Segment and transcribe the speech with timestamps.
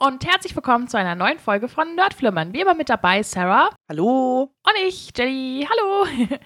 [0.00, 2.52] und herzlich willkommen zu einer neuen Folge von Nerdflimmern.
[2.52, 3.70] Wie immer mit dabei Sarah.
[3.88, 4.42] Hallo.
[4.42, 5.66] Und ich, Jenny.
[5.68, 6.06] Hallo.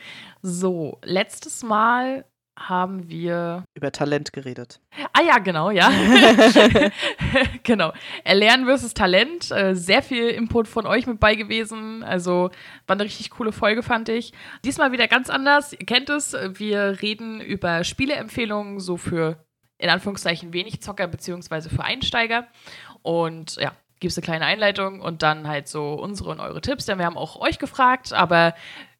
[0.44, 2.24] So, letztes Mal
[2.58, 4.80] haben wir über Talent geredet.
[5.12, 5.88] Ah ja, genau, ja.
[7.62, 7.92] genau.
[8.24, 9.52] Erlernen versus Talent.
[9.52, 12.02] Äh, sehr viel Input von euch mit bei gewesen.
[12.02, 12.50] Also
[12.88, 14.32] war eine richtig coole Folge, fand ich.
[14.64, 15.72] Diesmal wieder ganz anders.
[15.72, 16.32] Ihr kennt es.
[16.32, 19.44] Wir reden über Spieleempfehlungen, so für
[19.82, 22.46] in Anführungszeichen wenig Zocker beziehungsweise für Einsteiger.
[23.02, 26.86] Und ja, gibt es eine kleine Einleitung und dann halt so unsere und eure Tipps,
[26.86, 28.54] denn wir haben auch euch gefragt, aber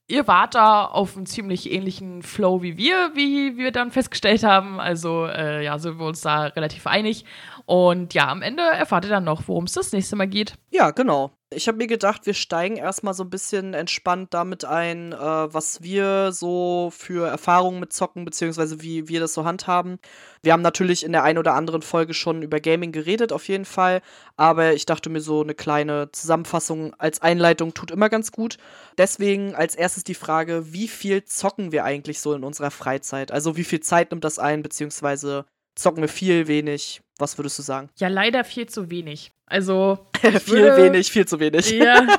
[0.09, 4.81] ihr wart da auf einem ziemlich ähnlichen Flow wie wir, wie wir dann festgestellt haben.
[4.81, 7.25] Also äh, ja, sind wir uns da relativ einig.
[7.65, 10.55] Und ja, am Ende erfahrt ihr dann noch, worum es das nächste Mal geht.
[10.71, 11.33] Ja, genau.
[11.55, 15.83] Ich habe mir gedacht, wir steigen erstmal so ein bisschen entspannt damit ein, äh, was
[15.83, 19.99] wir so für Erfahrungen mit Zocken, beziehungsweise wie wir das so handhaben.
[20.43, 23.65] Wir haben natürlich in der einen oder anderen Folge schon über Gaming geredet, auf jeden
[23.65, 24.03] Fall.
[24.37, 28.57] Aber ich dachte mir, so eine kleine Zusammenfassung als Einleitung tut immer ganz gut.
[28.99, 33.33] Deswegen als erstes die Frage, wie viel zocken wir eigentlich so in unserer Freizeit?
[33.33, 35.45] Also wie viel Zeit nimmt das ein, beziehungsweise
[35.75, 37.03] zocken wir viel, wenig?
[37.19, 37.89] Was würdest du sagen?
[37.99, 39.33] Ja, leider viel zu wenig.
[39.47, 40.07] Also.
[40.21, 41.71] viel würde, wenig, viel zu wenig.
[41.71, 42.07] Ja.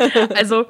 [0.34, 0.66] also,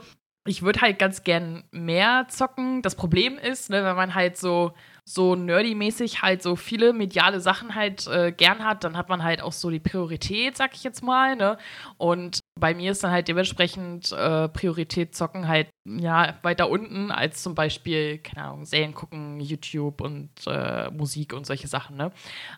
[0.46, 2.82] ich würde halt ganz gern mehr zocken.
[2.82, 4.72] Das Problem ist, ne, wenn man halt so
[5.08, 9.40] so nerdy-mäßig halt so viele mediale Sachen halt äh, gern hat, dann hat man halt
[9.40, 11.56] auch so die Priorität, sag ich jetzt mal, ne?
[11.96, 17.42] Und bei mir ist dann halt dementsprechend äh, Priorität zocken halt ja weiter unten als
[17.42, 22.12] zum Beispiel, keine Ahnung, Serien gucken, YouTube und äh, Musik und solche Sachen, ne?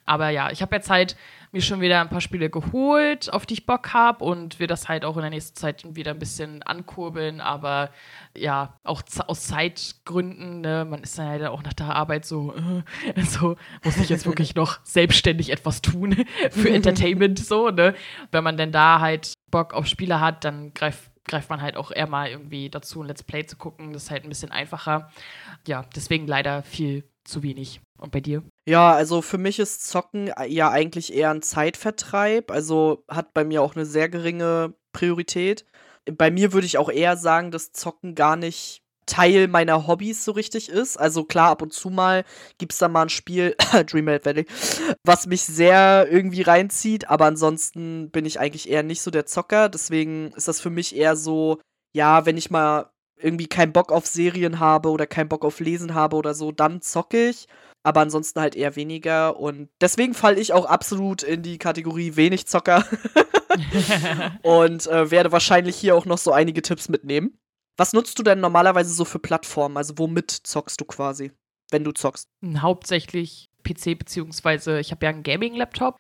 [0.04, 1.16] Aber ja, ich habe jetzt halt
[1.52, 4.88] mir schon wieder ein paar Spiele geholt, auf die ich Bock habe und wir das
[4.88, 7.90] halt auch in der nächsten Zeit wieder ein bisschen ankurbeln, aber
[8.36, 10.86] ja, auch aus Zeitgründen, ne?
[10.88, 12.82] Man ist dann halt auch nach der Arbeit so, äh,
[13.16, 17.94] also muss ich jetzt wirklich noch selbstständig etwas tun für Entertainment, so, ne?
[18.30, 21.90] Wenn man denn da halt Bock auf Spiele hat, dann greift, greift man halt auch
[21.90, 23.92] eher mal irgendwie dazu, ein Let's Play zu gucken.
[23.92, 25.10] Das ist halt ein bisschen einfacher.
[25.66, 27.80] Ja, deswegen leider viel zu wenig.
[27.98, 28.42] Und bei dir?
[28.66, 32.50] Ja, also für mich ist Zocken ja eigentlich eher ein Zeitvertreib.
[32.50, 35.66] Also hat bei mir auch eine sehr geringe Priorität.
[36.10, 38.79] Bei mir würde ich auch eher sagen, dass Zocken gar nicht
[39.10, 40.96] Teil meiner Hobbys so richtig ist.
[40.96, 42.24] Also klar, ab und zu mal
[42.58, 43.56] gibt es da mal ein Spiel,
[43.86, 44.46] Dreamlight Valley,
[45.04, 49.68] was mich sehr irgendwie reinzieht, aber ansonsten bin ich eigentlich eher nicht so der Zocker.
[49.68, 51.58] Deswegen ist das für mich eher so,
[51.92, 55.94] ja, wenn ich mal irgendwie keinen Bock auf Serien habe oder keinen Bock auf Lesen
[55.94, 57.46] habe oder so, dann zocke ich.
[57.82, 59.38] Aber ansonsten halt eher weniger.
[59.40, 62.84] Und deswegen falle ich auch absolut in die Kategorie wenig Zocker.
[64.42, 67.39] und äh, werde wahrscheinlich hier auch noch so einige Tipps mitnehmen.
[67.80, 69.78] Was nutzt du denn normalerweise so für Plattformen?
[69.78, 71.32] Also womit zockst du quasi,
[71.70, 72.28] wenn du zockst?
[72.58, 75.96] Hauptsächlich PC, beziehungsweise ich habe ja einen Gaming-Laptop.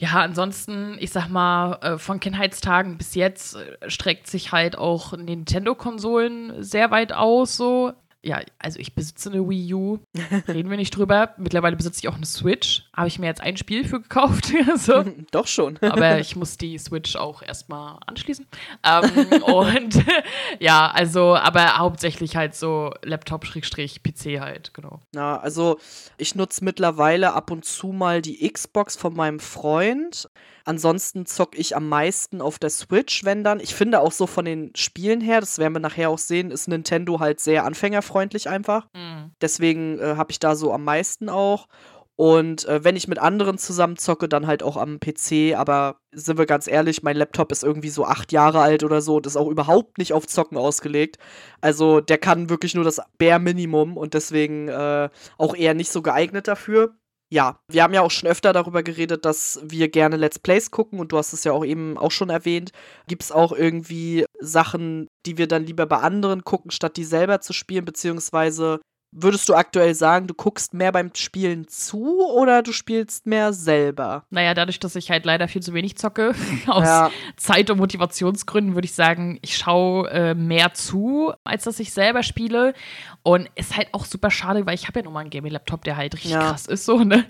[0.00, 5.16] Ja, ansonsten, ich sag mal, äh, von Kindheitstagen bis jetzt äh, streckt sich halt auch
[5.16, 7.92] Nintendo-Konsolen sehr weit aus, so
[8.26, 9.98] ja, also ich besitze eine Wii U,
[10.48, 11.34] reden wir nicht drüber.
[11.36, 12.88] Mittlerweile besitze ich auch eine Switch.
[12.92, 14.52] Habe ich mir jetzt ein Spiel für gekauft.
[14.76, 15.04] so.
[15.30, 15.78] Doch schon.
[15.80, 18.44] Aber ich muss die Switch auch erstmal anschließen.
[18.82, 20.04] Ähm, und
[20.58, 25.00] ja, also, aber hauptsächlich halt so Laptop-PC halt, genau.
[25.14, 25.78] Ja, also
[26.18, 30.28] ich nutze mittlerweile ab und zu mal die Xbox von meinem Freund.
[30.64, 33.60] Ansonsten zock ich am meisten auf der Switch, wenn dann.
[33.60, 36.66] Ich finde auch so von den Spielen her, das werden wir nachher auch sehen, ist
[36.66, 38.15] Nintendo halt sehr anfängerfreundlich
[38.48, 38.88] einfach.
[38.94, 39.32] Mhm.
[39.40, 41.68] Deswegen äh, habe ich da so am meisten auch.
[42.16, 45.54] Und äh, wenn ich mit anderen zusammen zocke, dann halt auch am PC.
[45.54, 49.16] Aber sind wir ganz ehrlich, mein Laptop ist irgendwie so acht Jahre alt oder so
[49.16, 51.18] und ist auch überhaupt nicht auf Zocken ausgelegt.
[51.60, 56.00] Also der kann wirklich nur das Bare Minimum und deswegen äh, auch eher nicht so
[56.00, 56.96] geeignet dafür
[57.28, 61.00] ja, wir haben ja auch schon öfter darüber geredet, dass wir gerne Let's Plays gucken
[61.00, 62.70] und du hast es ja auch eben auch schon erwähnt.
[63.08, 67.40] Gibt es auch irgendwie Sachen, die wir dann lieber bei anderen gucken, statt die selber
[67.40, 68.80] zu spielen, beziehungsweise
[69.18, 74.24] Würdest du aktuell sagen, du guckst mehr beim Spielen zu oder du spielst mehr selber?
[74.28, 76.34] Naja, dadurch, dass ich halt leider viel zu wenig zocke,
[76.66, 77.10] aus ja.
[77.36, 82.22] Zeit- und Motivationsgründen, würde ich sagen, ich schaue äh, mehr zu, als dass ich selber
[82.22, 82.74] spiele.
[83.22, 85.96] Und ist halt auch super schade, weil ich habe ja nun mal einen Gaming-Laptop, der
[85.96, 86.50] halt richtig ja.
[86.50, 87.24] krass ist, so, ne?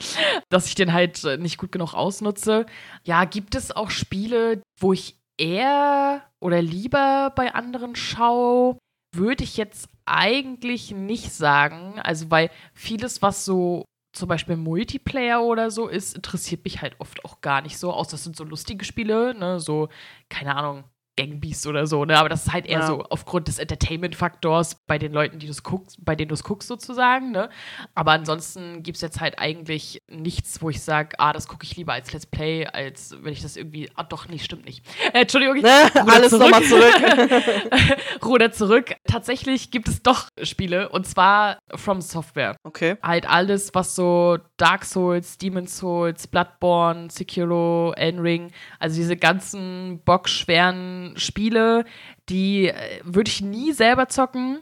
[0.49, 2.67] Dass ich den halt äh, nicht gut genug ausnutze.
[3.05, 8.79] Ja, gibt es auch Spiele, wo ich eher oder lieber bei anderen schaue?
[9.15, 11.99] Würde ich jetzt eigentlich nicht sagen.
[12.01, 17.25] Also, weil vieles, was so zum Beispiel Multiplayer oder so ist, interessiert mich halt oft
[17.25, 17.93] auch gar nicht so.
[17.93, 19.61] Außer das sind so lustige Spiele, ne?
[19.61, 19.89] So,
[20.29, 20.85] keine Ahnung,
[21.17, 22.19] Gang Beast oder so, ne?
[22.19, 22.87] Aber das ist halt eher Ja.
[22.87, 26.69] so aufgrund des Entertainment-Faktors bei den Leuten, die du guckst, bei denen du es guckst,
[26.69, 27.49] sozusagen, ne?
[27.95, 31.77] Aber ansonsten gibt es jetzt halt eigentlich nichts, wo ich sage, ah, das gucke ich
[31.77, 33.91] lieber als Let's Play, als wenn ich das irgendwie.
[33.95, 34.85] Ah, doch, nee, stimmt nicht.
[35.13, 36.43] Äh, Entschuldigung, ich ruder Alles zurück.
[36.51, 36.95] nochmal zurück.
[38.25, 38.95] Ruder zurück.
[39.07, 42.57] Tatsächlich gibt es doch Spiele und zwar From Software.
[42.65, 42.97] Okay.
[43.03, 50.01] Halt alles, was so Dark Souls, Demon's Souls, Bloodborne, Sekiro, Elden Ring, also diese ganzen
[50.05, 51.85] bockschweren Spiele,
[52.29, 54.61] die äh, würde ich nie selber zocken,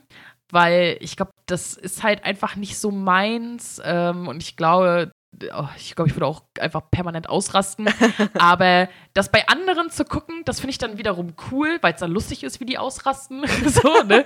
[0.51, 5.13] weil ich glaube, das ist halt einfach nicht so meins ähm, und ich glaube,
[5.55, 7.89] oh, ich glaube, ich würde auch einfach permanent ausrasten.
[8.39, 12.11] Aber das bei anderen zu gucken, das finde ich dann wiederum cool, weil es dann
[12.11, 13.45] lustig ist, wie die ausrasten.
[13.67, 14.25] so, ne?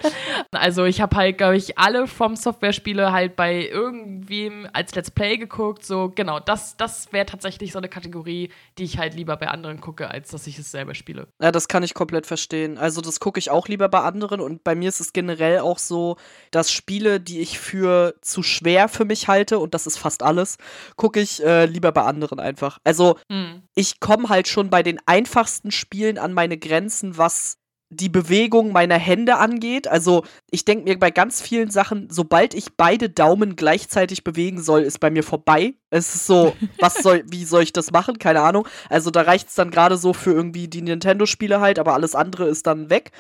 [0.52, 5.36] Also ich habe halt, glaube ich, alle vom Software-Spiele halt bei irgendwem als Let's Play
[5.36, 5.84] geguckt.
[5.84, 9.80] So, genau, das, das wäre tatsächlich so eine Kategorie, die ich halt lieber bei anderen
[9.80, 11.28] gucke, als dass ich es selber spiele.
[11.40, 12.78] Ja, das kann ich komplett verstehen.
[12.78, 15.78] Also das gucke ich auch lieber bei anderen und bei mir ist es generell auch
[15.78, 16.16] so,
[16.50, 20.56] dass Spiele, die ich für zu schwer für mich halte, und das ist fast alles,
[20.98, 22.78] gucke ich äh, lieber bei anderen einfach.
[22.84, 23.62] Also Hm.
[23.74, 27.56] ich komme halt schon bei den einfachsten Spielen an meine Grenzen, was
[27.90, 29.88] die Bewegung meiner Hände angeht.
[29.88, 34.82] Also ich denke mir bei ganz vielen Sachen, sobald ich beide Daumen gleichzeitig bewegen soll,
[34.82, 35.72] ist bei mir vorbei.
[35.88, 38.18] Es ist so, was soll, wie soll ich das machen?
[38.18, 38.68] Keine Ahnung.
[38.90, 42.46] Also da reicht es dann gerade so für irgendwie die Nintendo-Spiele halt, aber alles andere
[42.48, 43.12] ist dann weg.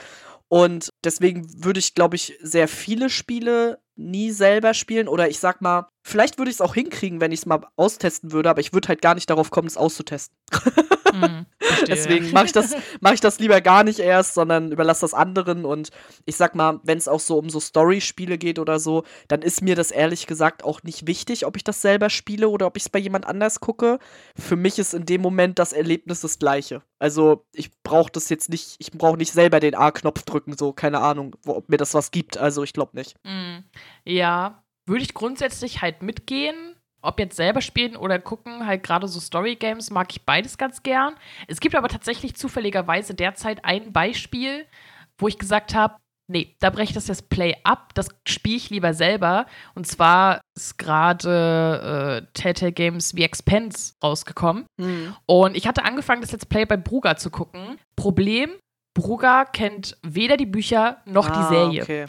[0.48, 5.08] Und deswegen würde ich, glaube ich, sehr viele Spiele nie selber spielen.
[5.08, 8.32] Oder ich sag mal, vielleicht würde ich es auch hinkriegen, wenn ich es mal austesten
[8.32, 10.36] würde, aber ich würde halt gar nicht darauf kommen, es auszutesten.
[11.60, 15.14] Verstehe, Deswegen mache ich, das- mach ich das lieber gar nicht erst, sondern überlasse das
[15.14, 15.64] anderen.
[15.64, 15.90] Und
[16.24, 19.62] ich sag mal, wenn es auch so um so Story-Spiele geht oder so, dann ist
[19.62, 22.84] mir das ehrlich gesagt auch nicht wichtig, ob ich das selber spiele oder ob ich
[22.84, 23.98] es bei jemand anders gucke.
[24.38, 26.82] Für mich ist in dem Moment das Erlebnis das gleiche.
[26.98, 31.00] Also ich brauche das jetzt nicht, ich brauche nicht selber den A-Knopf drücken, so, keine
[31.00, 32.36] Ahnung, ob mir das was gibt.
[32.38, 33.14] Also ich glaube nicht.
[33.24, 33.58] Mm,
[34.04, 36.74] Ja, würde ich grundsätzlich halt mitgehen.
[37.00, 41.14] Ob jetzt selber spielen oder gucken, halt gerade so Story-Games mag ich beides ganz gern.
[41.46, 44.66] Es gibt aber tatsächlich zufälligerweise derzeit ein Beispiel,
[45.16, 45.96] wo ich gesagt habe,
[46.30, 49.46] nee, da breche ich das jetzt Play ab, das spiele ich lieber selber.
[49.74, 54.66] Und zwar ist gerade äh, Telltale Games The Expense rausgekommen.
[55.26, 57.78] Und ich hatte angefangen, das Let's Play bei Bruga zu gucken.
[57.96, 58.50] Problem,
[58.98, 61.82] Bruga kennt weder die Bücher noch die Ah, Serie.
[61.82, 62.06] Okay.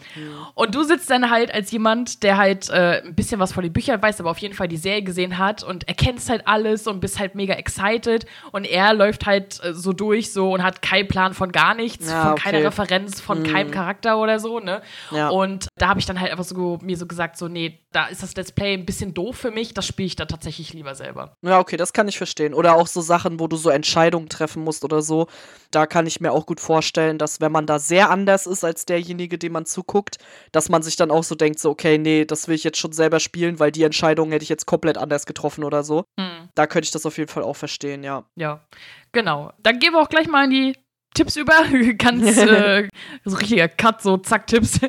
[0.54, 3.72] Und du sitzt dann halt als jemand, der halt äh, ein bisschen was von den
[3.72, 7.00] Büchern weiß, aber auf jeden Fall die Serie gesehen hat und erkennst halt alles und
[7.00, 8.26] bist halt mega excited.
[8.52, 12.10] Und er läuft halt äh, so durch so und hat keinen Plan von gar nichts,
[12.10, 12.42] Ja, von okay.
[12.42, 13.44] keiner Referenz, von Mhm.
[13.46, 14.82] keinem Charakter oder so, ne?
[15.10, 15.28] Ja.
[15.28, 18.22] Und da habe ich dann halt einfach so mir so gesagt, so, nee, da ist
[18.22, 21.36] das Let's Play ein bisschen doof für mich, das spiele ich dann tatsächlich lieber selber.
[21.42, 22.54] Ja, okay, das kann ich verstehen.
[22.54, 25.26] Oder auch so Sachen, wo du so Entscheidungen treffen musst oder so.
[25.70, 28.86] Da kann ich mir auch gut vorstellen, dass wenn man da sehr anders ist als
[28.86, 30.18] derjenige, dem man zuguckt,
[30.52, 32.92] dass man sich dann auch so denkt, so, okay, nee, das will ich jetzt schon
[32.92, 36.04] selber spielen, weil die Entscheidung hätte ich jetzt komplett anders getroffen oder so.
[36.18, 36.48] Hm.
[36.54, 38.24] Da könnte ich das auf jeden Fall auch verstehen, ja.
[38.36, 38.60] Ja,
[39.12, 39.52] genau.
[39.58, 40.76] Dann gehen wir auch gleich mal in die
[41.14, 41.52] Tipps über.
[41.98, 42.88] Ganz äh,
[43.24, 44.80] so richtiger Cut, so zack, Tipps.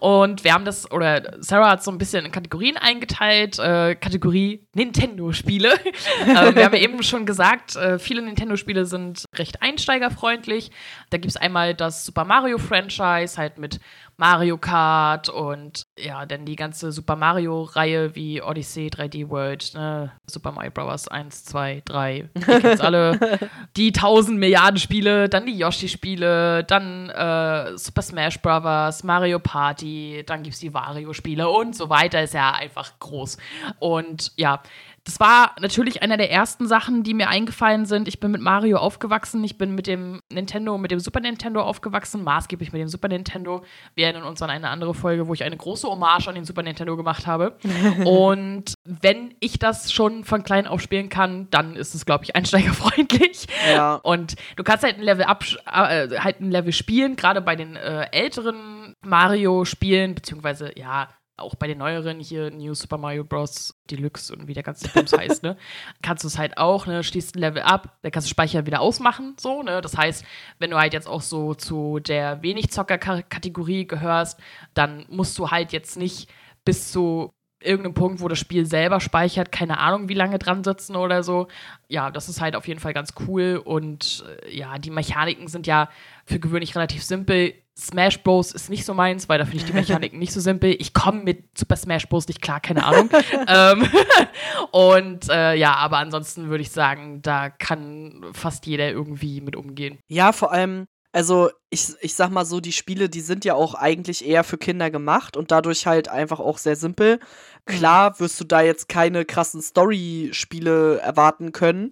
[0.00, 3.58] Und wir haben das, oder Sarah hat so ein bisschen in Kategorien eingeteilt.
[3.58, 5.72] Äh, Kategorie Nintendo-Spiele.
[6.26, 10.70] äh, wir haben ja eben schon gesagt, äh, viele Nintendo-Spiele sind recht einsteigerfreundlich.
[11.10, 13.80] Da gibt es einmal das Super Mario-Franchise, halt mit
[14.16, 20.12] Mario Kart und ja, dann die ganze Super Mario-Reihe wie Odyssey, 3D World, ne?
[20.26, 21.08] Super Mario Bros.
[21.08, 23.38] 1, 2, 3, ihr kennt's alle.
[23.76, 30.42] die 1000 Milliarden Spiele, dann die Yoshi-Spiele, dann äh, Super Smash Bros., Mario Party, dann
[30.42, 32.22] gibt's die Wario-Spiele und so weiter.
[32.22, 33.36] Ist ja einfach groß.
[33.78, 34.62] Und ja,
[35.04, 38.08] das war natürlich einer der ersten Sachen, die mir eingefallen sind.
[38.08, 39.44] Ich bin mit Mario aufgewachsen.
[39.44, 43.62] Ich bin mit dem Nintendo, mit dem Super Nintendo aufgewachsen, maßgeblich mit dem Super Nintendo.
[43.94, 46.62] Wir erinnern uns an eine andere Folge, wo ich eine große Hommage an den Super
[46.62, 47.58] Nintendo gemacht habe.
[48.06, 52.34] Und wenn ich das schon von klein auf spielen kann, dann ist es, glaube ich,
[52.34, 53.46] einsteigerfreundlich.
[53.70, 53.96] Ja.
[53.96, 57.76] Und du kannst halt ein Level ab, äh, halt ein Level spielen, gerade bei den
[57.76, 63.74] äh, älteren Mario-Spielen, beziehungsweise ja, auch bei den neueren hier, New Super Mario Bros.
[63.90, 65.56] Deluxe und wie der ganze Bums heißt, ne,
[66.02, 68.80] kannst du es halt auch, ne, schließt ein Level ab, dann kannst du Speicher wieder
[68.80, 70.24] ausmachen, so, ne, das heißt,
[70.58, 74.40] wenn du halt jetzt auch so zu der Wenig-Zocker-Kategorie gehörst,
[74.74, 76.30] dann musst du halt jetzt nicht
[76.64, 77.32] bis zu
[77.64, 81.48] irgendeinem Punkt, wo das Spiel selber speichert, keine Ahnung, wie lange dran sitzen oder so.
[81.88, 85.66] Ja, das ist halt auf jeden Fall ganz cool und äh, ja, die Mechaniken sind
[85.66, 85.88] ja
[86.24, 87.54] für gewöhnlich relativ simpel.
[87.76, 88.52] Smash Bros.
[88.52, 90.76] ist nicht so meins, weil da finde ich die Mechaniken nicht so simpel.
[90.78, 92.28] Ich komme mit Super Smash Bros.
[92.28, 93.10] nicht klar, keine Ahnung.
[93.48, 93.88] ähm,
[94.70, 99.98] und äh, ja, aber ansonsten würde ich sagen, da kann fast jeder irgendwie mit umgehen.
[100.08, 103.74] Ja, vor allem, Also ich, ich sag mal so, die Spiele, die sind ja auch
[103.74, 107.18] eigentlich eher für Kinder gemacht und dadurch halt einfach auch sehr simpel.
[107.66, 111.90] Klar wirst du da jetzt keine krassen Story-Spiele erwarten können,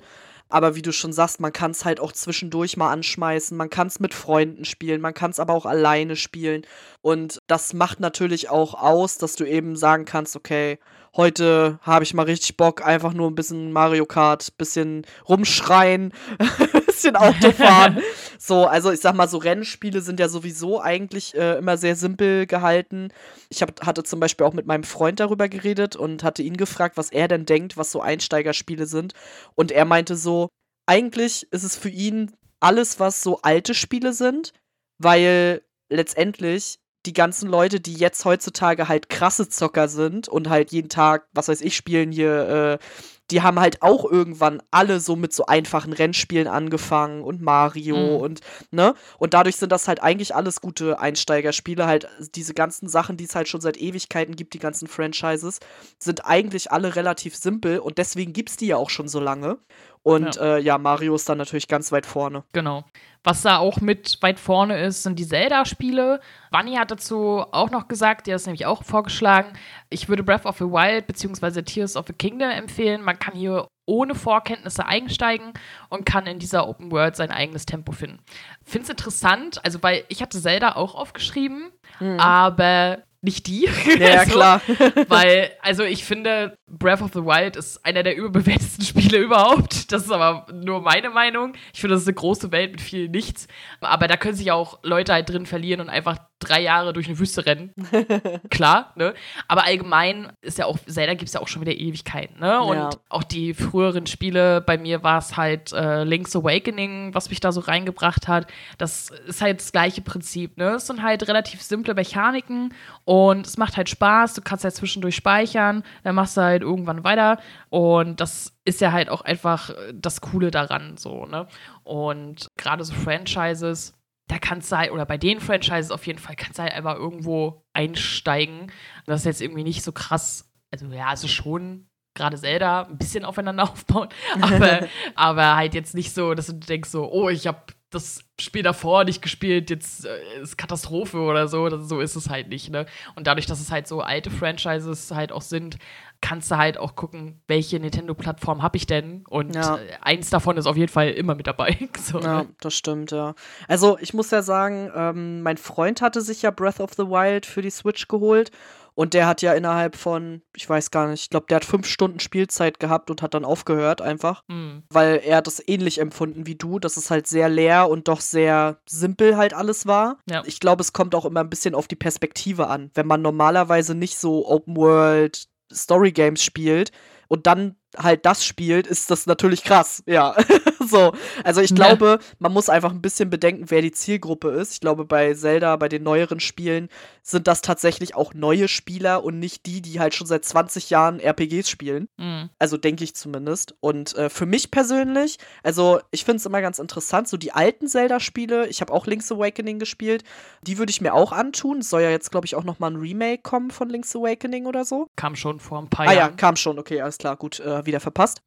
[0.52, 3.86] aber wie du schon sagst, man kann es halt auch zwischendurch mal anschmeißen, man kann
[3.86, 6.62] es mit Freunden spielen, man kann es aber auch alleine spielen.
[7.00, 10.78] Und das macht natürlich auch aus, dass du eben sagen kannst, okay,
[11.16, 16.12] heute habe ich mal richtig Bock, einfach nur ein bisschen Mario Kart, bisschen rumschreien,
[16.92, 18.00] bisschen Auto fahren.
[18.38, 22.46] so, also ich sag mal, so Rennspiele sind ja sowieso eigentlich äh, immer sehr simpel
[22.46, 23.08] gehalten.
[23.48, 26.96] Ich hab, hatte zum Beispiel auch mit meinem Freund darüber geredet und hatte ihn gefragt,
[26.96, 29.14] was er denn denkt, was so Einsteigerspiele sind.
[29.54, 30.48] Und er meinte so,
[30.86, 34.52] eigentlich ist es für ihn alles, was so alte Spiele sind,
[34.98, 40.88] weil letztendlich die ganzen Leute, die jetzt heutzutage halt krasse Zocker sind und halt jeden
[40.88, 42.84] Tag, was weiß ich, spielen hier, äh,
[43.30, 48.22] die haben halt auch irgendwann alle so mit so einfachen Rennspielen angefangen und Mario mhm.
[48.22, 48.94] und, ne?
[49.18, 51.86] Und dadurch sind das halt eigentlich alles gute Einsteigerspiele.
[51.86, 55.60] Halt diese ganzen Sachen, die es halt schon seit Ewigkeiten gibt, die ganzen Franchises,
[55.98, 59.58] sind eigentlich alle relativ simpel und deswegen gibt es die ja auch schon so lange.
[60.02, 60.56] Und ja.
[60.56, 62.42] Äh, ja, Mario ist dann natürlich ganz weit vorne.
[62.52, 62.84] Genau.
[63.24, 66.20] Was da auch mit weit vorne ist, sind die Zelda-Spiele.
[66.50, 69.52] Wanni hat dazu auch noch gesagt, die hat es nämlich auch vorgeschlagen,
[69.90, 71.62] ich würde Breath of the Wild bzw.
[71.62, 73.02] Tears of the Kingdom empfehlen.
[73.02, 75.52] Man kann hier ohne Vorkenntnisse einsteigen
[75.88, 78.18] und kann in dieser Open World sein eigenes Tempo finden.
[78.64, 82.18] Finde es interessant, also weil ich hatte Zelda auch aufgeschrieben, mhm.
[82.18, 83.68] aber nicht die.
[83.98, 84.60] Ja, so, klar.
[85.08, 89.92] weil, also ich finde, Breath of the Wild ist einer der überbewertesten Spiele überhaupt.
[89.92, 91.54] Das ist aber nur meine Meinung.
[91.72, 93.46] Ich finde, das ist eine große Welt mit viel Nichts.
[93.80, 97.18] Aber da können sich auch Leute halt drin verlieren und einfach drei Jahre durch eine
[97.18, 97.72] Wüste rennen.
[98.50, 99.14] Klar, ne?
[99.48, 102.60] Aber allgemein ist ja auch, Zelda gibt es ja auch schon wieder Ewigkeiten, ne?
[102.62, 102.90] Und ja.
[103.08, 107.52] auch die früheren Spiele, bei mir war es halt äh, Link's Awakening, was mich da
[107.52, 108.46] so reingebracht hat.
[108.78, 110.74] Das ist halt das gleiche Prinzip, ne?
[110.76, 114.34] Es sind halt relativ simple Mechaniken und es macht halt Spaß.
[114.34, 117.38] Du kannst halt zwischendurch speichern, dann machst du halt irgendwann weiter.
[117.70, 121.46] Und das ist ja halt auch einfach das Coole daran, so, ne?
[121.84, 123.94] Und gerade so Franchises,
[124.28, 126.96] da kannst du halt, oder bei den Franchises auf jeden Fall, kannst du halt einfach
[126.96, 128.72] irgendwo einsteigen.
[129.06, 130.50] Das ist jetzt irgendwie nicht so krass.
[130.70, 134.08] Also ja, also schon gerade Zelda ein bisschen aufeinander aufbauen,
[134.40, 137.62] aber, aber halt jetzt nicht so, dass du denkst so, oh, ich habe
[137.92, 141.68] das Spiel davor nicht gespielt, jetzt äh, ist Katastrophe oder so.
[141.68, 142.86] Das, so ist es halt nicht, ne?
[143.14, 145.76] Und dadurch, dass es halt so alte Franchises halt auch sind,
[146.22, 149.24] kannst du halt auch gucken, welche Nintendo-Plattform habe ich denn?
[149.28, 149.76] Und ja.
[149.76, 151.76] Äh, eins davon ist auf jeden Fall immer mit dabei.
[152.00, 152.48] so, ja, ne?
[152.60, 153.34] das stimmt, ja.
[153.68, 157.44] Also ich muss ja sagen, ähm, mein Freund hatte sich ja Breath of the Wild
[157.44, 158.50] für die Switch geholt
[158.94, 161.86] und der hat ja innerhalb von, ich weiß gar nicht, ich glaube, der hat fünf
[161.86, 164.42] Stunden Spielzeit gehabt und hat dann aufgehört einfach.
[164.48, 164.82] Mhm.
[164.90, 168.20] Weil er hat das ähnlich empfunden wie du, dass es halt sehr leer und doch
[168.20, 170.18] sehr simpel halt alles war.
[170.28, 170.42] Ja.
[170.44, 172.90] Ich glaube, es kommt auch immer ein bisschen auf die Perspektive an.
[172.94, 176.90] Wenn man normalerweise nicht so Open World Story Games spielt
[177.28, 180.02] und dann halt das spielt, ist das natürlich krass.
[180.06, 180.34] Ja.
[180.88, 181.12] so.
[181.44, 182.26] Also ich glaube, ja.
[182.38, 184.74] man muss einfach ein bisschen bedenken, wer die Zielgruppe ist.
[184.74, 186.88] Ich glaube, bei Zelda, bei den neueren Spielen,
[187.22, 191.20] sind das tatsächlich auch neue Spieler und nicht die, die halt schon seit 20 Jahren
[191.20, 192.08] RPGs spielen.
[192.16, 192.50] Mhm.
[192.58, 193.74] Also denke ich zumindest.
[193.80, 197.86] Und äh, für mich persönlich, also ich finde es immer ganz interessant, so die alten
[197.86, 200.24] Zelda-Spiele, ich habe auch Link's Awakening gespielt,
[200.62, 201.78] die würde ich mir auch antun.
[201.78, 204.66] Es soll ja jetzt, glaube ich, auch noch mal ein Remake kommen von Link's Awakening
[204.66, 205.08] oder so.
[205.16, 206.16] Kam schon vor ein paar Jahren.
[206.16, 208.42] Ah ja, kam schon, okay, alles klar, gut, äh, wieder verpasst.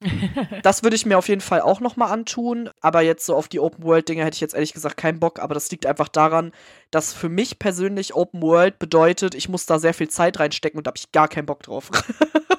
[0.63, 3.47] das würde ich mir auf jeden Fall auch noch mal antun, aber jetzt so auf
[3.47, 6.51] die Open-World-Dinge hätte ich jetzt ehrlich gesagt keinen Bock, aber das liegt einfach daran,
[6.91, 10.87] dass für mich persönlich Open World bedeutet, ich muss da sehr viel Zeit reinstecken und
[10.87, 11.91] da habe ich gar keinen Bock drauf.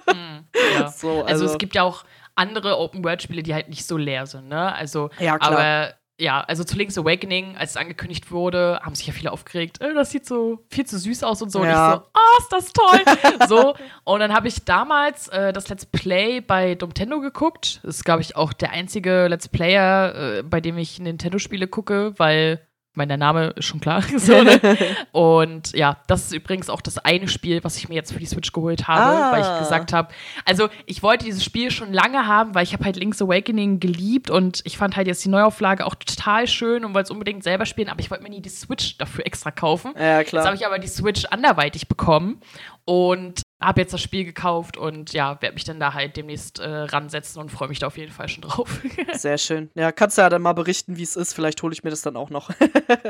[0.06, 0.38] mm,
[0.74, 0.88] ja.
[0.88, 2.04] so, also, also, es gibt ja auch
[2.34, 4.74] andere Open World Spiele, die halt nicht so leer sind, ne?
[4.74, 5.52] Also, ja, klar.
[5.52, 9.80] aber ja, also zu Link's Awakening, als es angekündigt wurde, haben sich ja viele aufgeregt,
[9.80, 11.64] äh, das sieht so viel zu süß aus und so.
[11.64, 11.94] Ja.
[11.94, 13.48] Und ich so, oh, ist das toll.
[13.48, 17.80] so, und dann habe ich damals äh, das Let's Play bei Nintendo geguckt.
[17.82, 22.14] Das ist, glaube ich, auch der einzige Let's Player, äh, bei dem ich Nintendo-Spiele gucke,
[22.16, 24.02] weil meine, der Name ist schon klar.
[24.16, 24.60] so, ne?
[25.12, 28.26] Und ja, das ist übrigens auch das eine Spiel, was ich mir jetzt für die
[28.26, 29.32] Switch geholt habe, ah.
[29.32, 30.08] weil ich gesagt habe,
[30.44, 34.30] also ich wollte dieses Spiel schon lange haben, weil ich habe halt Link's Awakening geliebt
[34.30, 37.66] und ich fand halt jetzt die Neuauflage auch total schön und wollte es unbedingt selber
[37.66, 39.92] spielen, aber ich wollte mir nie die Switch dafür extra kaufen.
[39.94, 40.42] Ja, klar.
[40.42, 42.40] Jetzt habe ich aber die Switch anderweitig bekommen
[42.84, 46.68] und habe jetzt das Spiel gekauft und ja, werde mich dann da halt demnächst äh,
[46.68, 48.82] ransetzen und freue mich da auf jeden Fall schon drauf.
[49.14, 49.70] Sehr schön.
[49.74, 51.32] Ja, kannst du ja dann mal berichten, wie es ist.
[51.32, 52.50] Vielleicht hole ich mir das dann auch noch.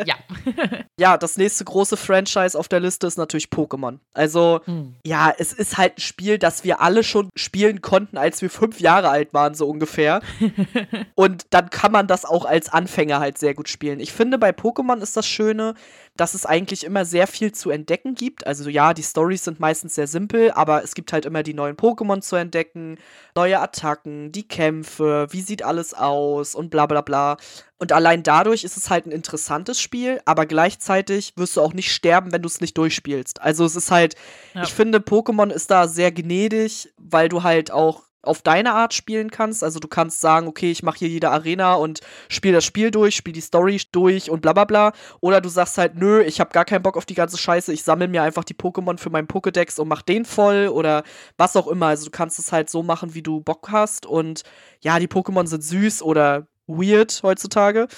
[0.06, 0.14] ja.
[1.00, 3.98] ja, das nächste große Franchise auf der Liste ist natürlich Pokémon.
[4.14, 4.94] Also, hm.
[5.04, 8.80] ja, es ist halt ein Spiel, das wir alle schon spielen konnten, als wir fünf
[8.80, 10.20] Jahre alt waren, so ungefähr.
[11.16, 13.98] und dann kann man das auch als Anfänger halt sehr gut spielen.
[13.98, 15.74] Ich finde, bei Pokémon ist das Schöne,
[16.16, 18.46] dass es eigentlich immer sehr viel zu entdecken gibt.
[18.46, 21.76] Also ja, die Stories sind meistens sehr simpel, aber es gibt halt immer die neuen
[21.76, 22.98] Pokémon zu entdecken,
[23.34, 27.36] neue Attacken, die Kämpfe, wie sieht alles aus und bla bla bla.
[27.78, 31.92] Und allein dadurch ist es halt ein interessantes Spiel, aber gleichzeitig wirst du auch nicht
[31.92, 33.42] sterben, wenn du es nicht durchspielst.
[33.42, 34.14] Also es ist halt,
[34.54, 34.62] ja.
[34.62, 39.30] ich finde, Pokémon ist da sehr gnädig, weil du halt auch auf deine Art spielen
[39.30, 39.62] kannst.
[39.64, 43.16] Also du kannst sagen, okay, ich mache hier jede Arena und spiele das Spiel durch,
[43.16, 44.92] spiele die Story durch und bla bla bla.
[45.20, 47.82] Oder du sagst halt, nö, ich habe gar keinen Bock auf die ganze Scheiße, ich
[47.82, 51.02] sammle mir einfach die Pokémon für meinen Pokédex und mach den voll oder
[51.36, 51.86] was auch immer.
[51.86, 54.06] Also du kannst es halt so machen, wie du Bock hast.
[54.06, 54.42] Und
[54.80, 57.88] ja, die Pokémon sind süß oder weird heutzutage.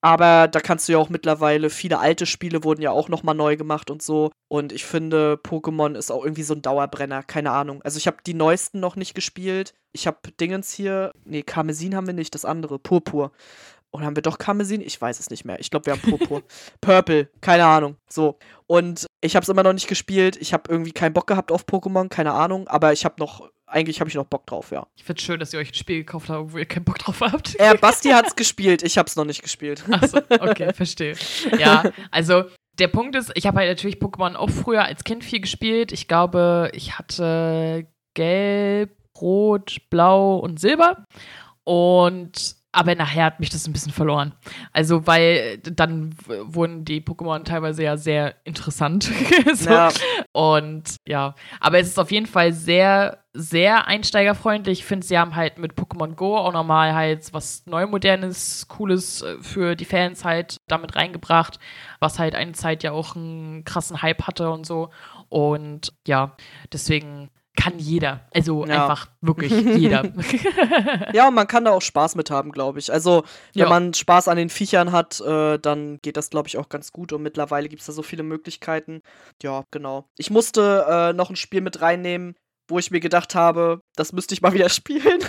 [0.00, 3.56] Aber da kannst du ja auch mittlerweile, viele alte Spiele wurden ja auch nochmal neu
[3.56, 4.30] gemacht und so.
[4.48, 7.82] Und ich finde, Pokémon ist auch irgendwie so ein Dauerbrenner, keine Ahnung.
[7.82, 9.74] Also ich habe die neuesten noch nicht gespielt.
[9.92, 13.32] Ich habe Dingens hier, nee, Karmesin haben wir nicht, das andere, Purpur.
[13.96, 14.82] Oder haben wir doch Karmesin?
[14.82, 15.58] Ich weiß es nicht mehr.
[15.58, 16.42] Ich glaube, wir haben Purpur.
[16.82, 17.96] Purple, keine Ahnung.
[18.10, 18.38] So.
[18.66, 20.36] Und ich habe es immer noch nicht gespielt.
[20.36, 22.68] Ich habe irgendwie keinen Bock gehabt auf Pokémon, keine Ahnung.
[22.68, 24.86] Aber ich habe noch eigentlich habe ich noch Bock drauf, ja.
[24.96, 26.98] Ich finde es schön, dass ihr euch ein Spiel gekauft habt, wo ihr keinen Bock
[26.98, 27.58] drauf habt.
[27.58, 29.82] Äh, Basti hat es gespielt, ich habe es noch nicht gespielt.
[29.90, 31.16] Achso, okay, verstehe.
[31.58, 32.44] Ja, also
[32.78, 35.90] der Punkt ist, ich habe halt natürlich Pokémon auch früher als Kind viel gespielt.
[35.90, 41.04] Ich glaube, ich hatte Gelb, Rot, Blau und Silber.
[41.64, 44.34] Und aber nachher hat mich das ein bisschen verloren.
[44.70, 49.04] Also, weil dann wurden die Pokémon teilweise ja sehr interessant.
[49.54, 49.70] so.
[49.70, 49.88] ja.
[50.32, 54.80] Und ja, aber es ist auf jeden Fall sehr, sehr einsteigerfreundlich.
[54.80, 59.38] Ich finde, sie haben halt mit Pokémon Go auch nochmal halt was Neumodernes, Cooles äh,
[59.40, 61.58] für die Fans halt damit reingebracht,
[61.98, 64.90] was halt eine Zeit ja auch einen krassen Hype hatte und so.
[65.30, 66.36] Und ja,
[66.74, 68.20] deswegen kann jeder.
[68.32, 68.82] Also ja.
[68.82, 70.04] einfach wirklich jeder.
[71.12, 72.92] ja, und man kann da auch Spaß mit haben, glaube ich.
[72.92, 73.68] Also, wenn ja.
[73.68, 77.12] man Spaß an den Viechern hat, äh, dann geht das, glaube ich, auch ganz gut.
[77.12, 79.02] Und mittlerweile gibt es da so viele Möglichkeiten.
[79.42, 80.08] Ja, genau.
[80.16, 82.36] Ich musste äh, noch ein Spiel mit reinnehmen,
[82.68, 85.24] wo ich mir gedacht habe, das müsste ich mal wieder spielen.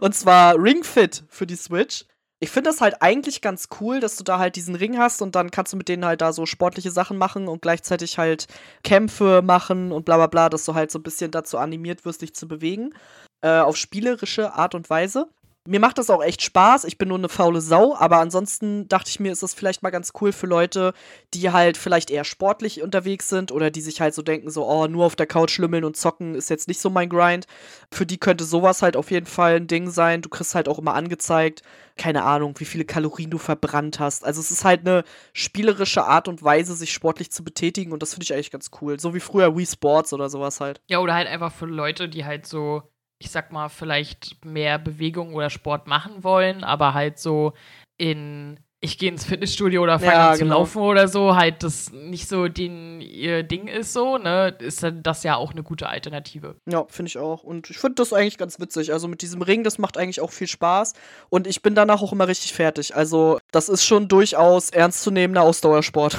[0.00, 2.04] und zwar Ring Fit für die Switch
[2.44, 5.34] ich finde das halt eigentlich ganz cool, dass du da halt diesen Ring hast und
[5.34, 8.48] dann kannst du mit denen halt da so sportliche Sachen machen und gleichzeitig halt
[8.82, 12.20] Kämpfe machen und bla bla bla, dass du halt so ein bisschen dazu animiert wirst,
[12.20, 12.92] dich zu bewegen.
[13.40, 15.26] Äh, auf spielerische Art und Weise.
[15.66, 16.84] Mir macht das auch echt Spaß.
[16.84, 19.88] Ich bin nur eine faule Sau, aber ansonsten dachte ich mir, ist das vielleicht mal
[19.88, 20.92] ganz cool für Leute,
[21.32, 24.86] die halt vielleicht eher sportlich unterwegs sind oder die sich halt so denken, so, oh,
[24.88, 27.46] nur auf der Couch schlümmeln und zocken ist jetzt nicht so mein Grind.
[27.90, 30.20] Für die könnte sowas halt auf jeden Fall ein Ding sein.
[30.20, 31.62] Du kriegst halt auch immer angezeigt,
[31.96, 34.22] keine Ahnung, wie viele Kalorien du verbrannt hast.
[34.22, 38.12] Also es ist halt eine spielerische Art und Weise, sich sportlich zu betätigen und das
[38.12, 39.00] finde ich eigentlich ganz cool.
[39.00, 40.82] So wie früher Wii Sports oder sowas halt.
[40.88, 42.82] Ja, oder halt einfach für Leute, die halt so
[43.24, 47.52] ich sag mal, vielleicht mehr Bewegung oder Sport machen wollen, aber halt so
[47.96, 50.58] in ich gehe ins Fitnessstudio oder fange ja, an zu genau.
[50.58, 55.02] laufen oder so, halt das nicht so den, ihr Ding ist so, ne, ist dann
[55.02, 56.56] das ja auch eine gute Alternative.
[56.66, 57.42] Ja, finde ich auch.
[57.42, 58.92] Und ich finde das eigentlich ganz witzig.
[58.92, 60.92] Also mit diesem Ring, das macht eigentlich auch viel Spaß.
[61.30, 62.94] Und ich bin danach auch immer richtig fertig.
[62.94, 66.18] Also das ist schon durchaus ernstzunehmender Ausdauersport.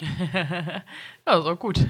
[1.26, 1.78] ja, so gut.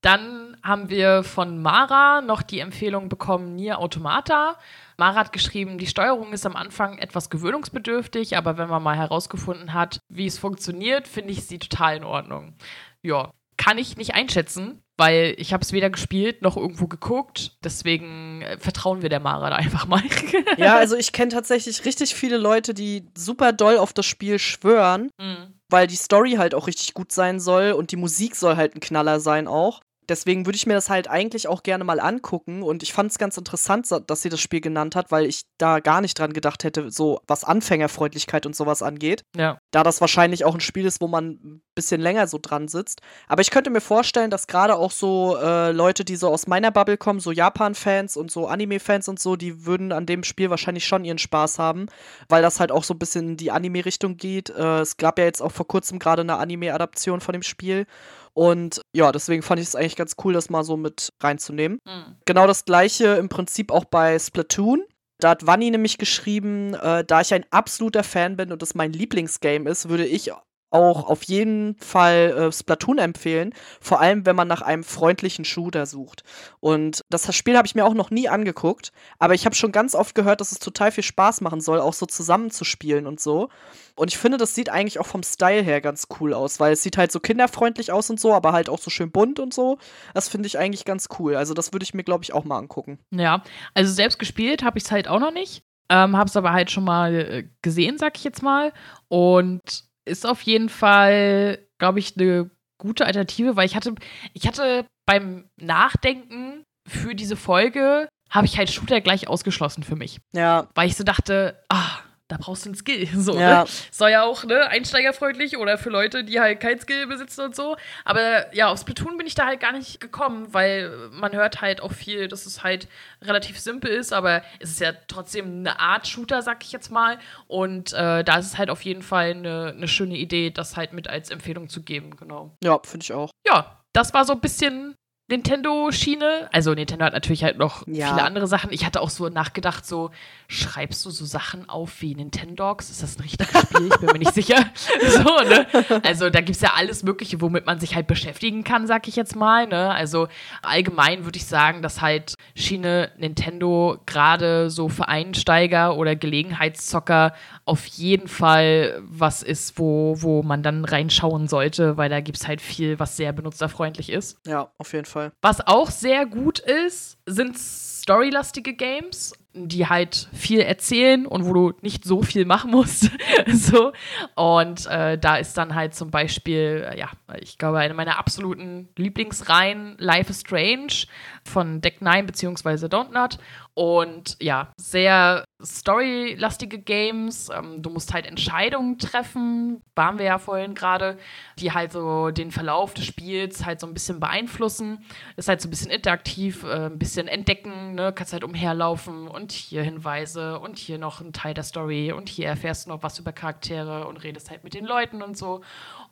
[0.00, 4.56] Dann haben wir von Mara noch die Empfehlung bekommen, Nier Automata.
[4.96, 9.74] Mara hat geschrieben, die Steuerung ist am Anfang etwas gewöhnungsbedürftig, aber wenn man mal herausgefunden
[9.74, 12.54] hat, wie es funktioniert, finde ich sie total in Ordnung.
[13.02, 17.58] Ja, kann ich nicht einschätzen, weil ich habe es weder gespielt noch irgendwo geguckt.
[17.62, 20.02] Deswegen äh, vertrauen wir der Mara da einfach mal.
[20.56, 25.10] ja, also ich kenne tatsächlich richtig viele Leute, die super doll auf das Spiel schwören,
[25.18, 25.54] mhm.
[25.68, 28.80] weil die Story halt auch richtig gut sein soll und die Musik soll halt ein
[28.80, 29.80] Knaller sein auch.
[30.10, 32.64] Deswegen würde ich mir das halt eigentlich auch gerne mal angucken.
[32.64, 35.78] Und ich fand es ganz interessant, dass sie das Spiel genannt hat, weil ich da
[35.78, 39.22] gar nicht dran gedacht hätte, so was Anfängerfreundlichkeit und sowas angeht.
[39.36, 39.58] Ja.
[39.70, 43.02] Da das wahrscheinlich auch ein Spiel ist, wo man ein bisschen länger so dran sitzt.
[43.28, 46.72] Aber ich könnte mir vorstellen, dass gerade auch so äh, Leute, die so aus meiner
[46.72, 50.86] Bubble kommen, so Japan-Fans und so Anime-Fans und so, die würden an dem Spiel wahrscheinlich
[50.86, 51.86] schon ihren Spaß haben,
[52.28, 54.50] weil das halt auch so ein bisschen in die Anime-Richtung geht.
[54.50, 57.86] Äh, es gab ja jetzt auch vor kurzem gerade eine Anime-Adaption von dem Spiel.
[58.32, 61.78] Und ja, deswegen fand ich es eigentlich ganz cool, das mal so mit reinzunehmen.
[61.84, 62.16] Mhm.
[62.24, 64.84] Genau das gleiche im Prinzip auch bei Splatoon.
[65.18, 68.92] Da hat Vanni nämlich geschrieben, äh, da ich ein absoluter Fan bin und das mein
[68.92, 70.32] Lieblingsgame ist, würde ich
[70.70, 75.86] auch auf jeden Fall äh, Splatoon empfehlen, vor allem wenn man nach einem freundlichen Shooter
[75.86, 76.22] sucht.
[76.60, 79.94] Und das Spiel habe ich mir auch noch nie angeguckt, aber ich habe schon ganz
[79.94, 83.48] oft gehört, dass es total viel Spaß machen soll, auch so zusammenzuspielen und so.
[83.96, 86.82] Und ich finde, das sieht eigentlich auch vom Style her ganz cool aus, weil es
[86.82, 89.78] sieht halt so kinderfreundlich aus und so, aber halt auch so schön bunt und so.
[90.14, 91.34] Das finde ich eigentlich ganz cool.
[91.36, 92.98] Also das würde ich mir, glaube ich, auch mal angucken.
[93.10, 93.42] Ja,
[93.74, 95.64] also selbst gespielt habe ich es halt auch noch nicht.
[95.90, 98.72] Ähm, habe es aber halt schon mal äh, gesehen, sag ich jetzt mal.
[99.08, 103.94] Und ist auf jeden Fall, glaube ich, eine gute Alternative, weil ich hatte,
[104.32, 110.20] ich hatte beim Nachdenken für diese Folge, habe ich halt Shooter gleich ausgeschlossen für mich.
[110.32, 110.68] Ja.
[110.74, 111.98] Weil ich so dachte, ah,
[112.30, 113.06] da brauchst du einen Skill.
[113.14, 113.64] So, Ja.
[113.64, 113.70] ne?
[113.90, 117.76] Soll ja auch, ne, einsteigerfreundlich oder für Leute, die halt kein Skill besitzen und so.
[118.04, 121.82] Aber ja, auf Splatoon bin ich da halt gar nicht gekommen, weil man hört halt
[121.82, 122.88] auch viel, dass es halt
[123.22, 127.18] relativ simpel ist, aber es ist ja trotzdem eine Art Shooter, sag ich jetzt mal.
[127.46, 130.92] Und äh, da ist es halt auf jeden Fall eine, eine schöne Idee, das halt
[130.92, 132.56] mit als Empfehlung zu geben, genau.
[132.62, 133.30] Ja, finde ich auch.
[133.46, 134.94] Ja, das war so ein bisschen
[135.30, 136.48] Nintendo-Schiene.
[136.52, 138.08] Also Nintendo hat natürlich halt noch Ja.
[138.08, 138.72] viele andere Sachen.
[138.72, 140.10] Ich hatte auch so nachgedacht, so,
[140.48, 142.90] schreibst du so Sachen auf wie Nintendogs?
[142.90, 143.88] Ist das ein richtiges Spiel?
[143.92, 144.56] Ich bin mir nicht sicher.
[145.10, 145.66] So, ne?
[146.04, 149.16] Also da gibt es ja alles Mögliche, womit man sich halt beschäftigen kann, sag ich
[149.16, 149.66] jetzt mal.
[149.66, 149.90] Ne?
[149.90, 150.28] Also
[150.62, 157.86] allgemein würde ich sagen, dass halt Schiene Nintendo gerade so für Einsteiger oder Gelegenheitszocker auf
[157.86, 162.60] jeden Fall was ist, wo, wo man dann reinschauen sollte, weil da gibt es halt
[162.60, 164.38] viel, was sehr benutzerfreundlich ist.
[164.46, 165.19] Ja, auf jeden Fall.
[165.42, 169.32] Was auch sehr gut ist, sind storylastige Games,
[169.68, 173.10] die halt viel erzählen und wo du nicht so viel machen musst.
[173.52, 173.92] so.
[174.34, 178.88] Und äh, da ist dann halt zum Beispiel, äh, ja, ich glaube, eine meiner absoluten
[178.96, 181.06] Lieblingsreihen, Life is Strange
[181.44, 182.86] von Deck 9 bzw.
[182.86, 183.38] Don't Not.
[183.74, 187.48] Und ja, sehr storylastige Games.
[187.50, 191.18] Ähm, du musst halt Entscheidungen treffen, waren wir ja vorhin gerade,
[191.58, 195.04] die halt so den Verlauf des Spiels halt so ein bisschen beeinflussen.
[195.36, 198.12] Ist halt so ein bisschen interaktiv, äh, ein bisschen entdecken, ne?
[198.12, 202.48] kannst halt umherlaufen und hier Hinweise und hier noch ein Teil der Story und hier
[202.48, 205.62] erfährst du noch was über Charaktere und redest halt mit den Leuten und so.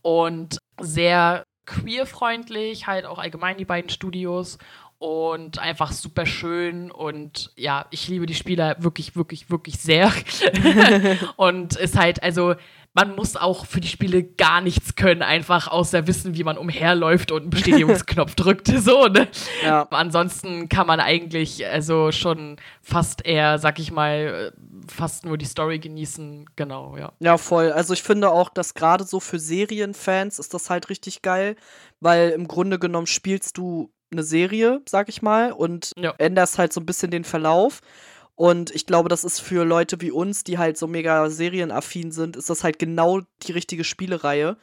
[0.02, 4.58] Und sehr queerfreundlich, halt auch allgemein die beiden Studios
[4.98, 10.12] und einfach super schön und ja, ich liebe die Spieler wirklich, wirklich, wirklich sehr.
[11.36, 12.56] und ist halt, also
[12.98, 17.30] man muss auch für die Spiele gar nichts können, einfach außer wissen, wie man umherläuft
[17.30, 18.66] und einen Bestätigungsknopf drückt.
[18.66, 19.28] So, ne?
[19.64, 19.86] Ja.
[19.90, 24.52] Ansonsten kann man eigentlich also schon fast eher, sag ich mal,
[24.88, 26.46] fast nur die Story genießen.
[26.56, 27.12] Genau, ja.
[27.20, 27.70] Ja, voll.
[27.70, 31.54] Also ich finde auch, dass gerade so für Serienfans ist das halt richtig geil,
[32.00, 36.14] weil im Grunde genommen spielst du eine Serie, sag ich mal, und Ja.
[36.18, 37.80] änderst halt so ein bisschen den Verlauf.
[38.38, 42.36] Und ich glaube, das ist für Leute wie uns, die halt so mega serienaffin sind,
[42.36, 44.56] ist das halt genau die richtige Spielereihe.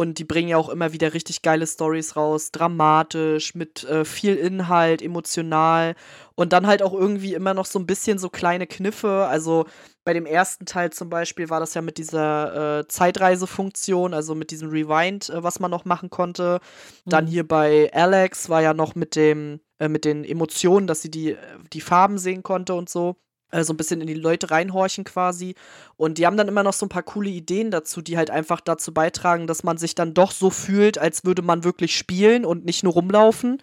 [0.00, 4.36] Und die bringen ja auch immer wieder richtig geile Stories raus, dramatisch, mit äh, viel
[4.36, 5.96] Inhalt, emotional
[6.36, 9.26] und dann halt auch irgendwie immer noch so ein bisschen so kleine Kniffe.
[9.26, 9.66] Also
[10.04, 14.52] bei dem ersten Teil zum Beispiel war das ja mit dieser äh, Zeitreisefunktion, also mit
[14.52, 16.60] diesem Rewind, äh, was man noch machen konnte.
[17.08, 17.28] Dann Mhm.
[17.28, 21.32] hier bei Alex war ja noch mit dem, äh, mit den Emotionen, dass sie die,
[21.32, 21.36] äh,
[21.72, 23.16] die Farben sehen konnte und so.
[23.50, 25.54] Äh, so ein bisschen in die Leute reinhorchen quasi.
[25.96, 28.60] Und die haben dann immer noch so ein paar coole Ideen dazu, die halt einfach
[28.60, 32.64] dazu beitragen, dass man sich dann doch so fühlt, als würde man wirklich spielen und
[32.64, 33.62] nicht nur rumlaufen.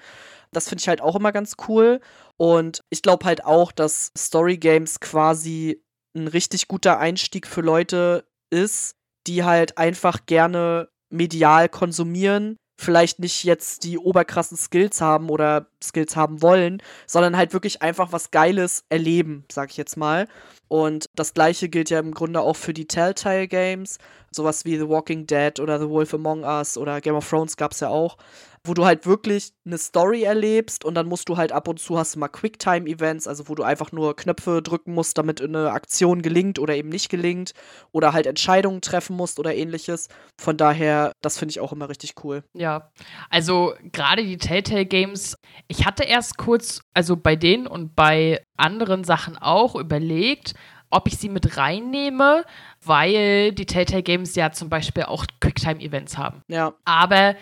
[0.51, 1.99] Das finde ich halt auch immer ganz cool.
[2.37, 5.81] Und ich glaube halt auch, dass Story Games quasi
[6.15, 8.95] ein richtig guter Einstieg für Leute ist,
[9.27, 16.15] die halt einfach gerne medial konsumieren, vielleicht nicht jetzt die oberkrassen Skills haben oder Skills
[16.15, 20.27] haben wollen, sondern halt wirklich einfach was Geiles erleben, sag ich jetzt mal.
[20.75, 23.97] Und das gleiche gilt ja im Grunde auch für die Telltale Games,
[24.29, 27.79] sowas wie The Walking Dead oder The Wolf Among Us oder Game of Thrones gab's
[27.79, 28.17] ja auch,
[28.65, 31.97] wo du halt wirklich eine Story erlebst und dann musst du halt ab und zu
[31.97, 36.21] hast du mal Quicktime-Events, also wo du einfach nur Knöpfe drücken musst, damit eine Aktion
[36.21, 37.53] gelingt oder eben nicht gelingt
[37.93, 40.09] oder halt Entscheidungen treffen musst oder ähnliches.
[40.41, 42.43] Von daher, das finde ich auch immer richtig cool.
[42.53, 42.91] Ja,
[43.29, 45.37] also gerade die Telltale Games,
[45.69, 50.53] ich hatte erst kurz, also bei denen und bei anderen Sachen auch überlegt,
[50.89, 52.45] ob ich sie mit reinnehme,
[52.83, 56.41] weil die Telltale Games ja zum Beispiel auch Quicktime-Events haben.
[56.47, 57.35] Ja, Aber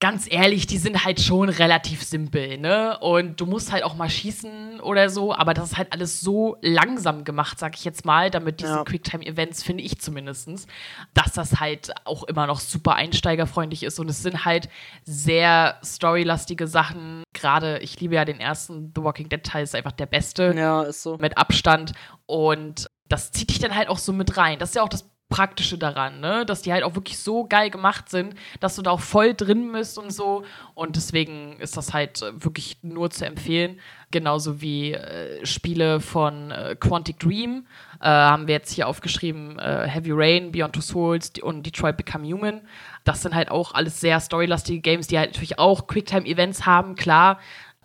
[0.00, 2.98] ganz ehrlich, die sind halt schon relativ simpel, ne?
[3.00, 6.56] Und du musst halt auch mal schießen oder so, aber das ist halt alles so
[6.60, 8.84] langsam gemacht, sag ich jetzt mal, damit diese Ja.
[8.84, 10.66] Quicktime-Events, finde ich zumindestens,
[11.14, 13.98] dass das halt auch immer noch super einsteigerfreundlich ist.
[13.98, 14.68] Und es sind halt
[15.04, 17.24] sehr storylastige Sachen.
[17.32, 21.02] Gerade, ich liebe ja den ersten The Walking Dead-Teil, ist einfach der beste ja, ist
[21.02, 21.16] so.
[21.18, 21.92] mit Abstand.
[22.26, 24.58] Und das zieht dich dann halt auch so mit rein.
[24.60, 26.46] Das ist ja auch das Praktische daran, ne?
[26.46, 29.72] Dass die halt auch wirklich so geil gemacht sind, dass du da auch voll drin
[29.72, 30.42] bist und so.
[30.74, 33.78] Und deswegen ist das halt äh, wirklich nur zu empfehlen.
[34.10, 37.66] Genauso wie äh, Spiele von äh, Quantic Dream.
[38.00, 42.26] Äh, haben wir jetzt hier aufgeschrieben: äh, Heavy Rain, Beyond Two Souls und Detroit Become
[42.26, 42.62] Human.
[43.04, 47.38] Das sind halt auch alles sehr storylastige Games, die halt natürlich auch Quicktime-Events haben, klar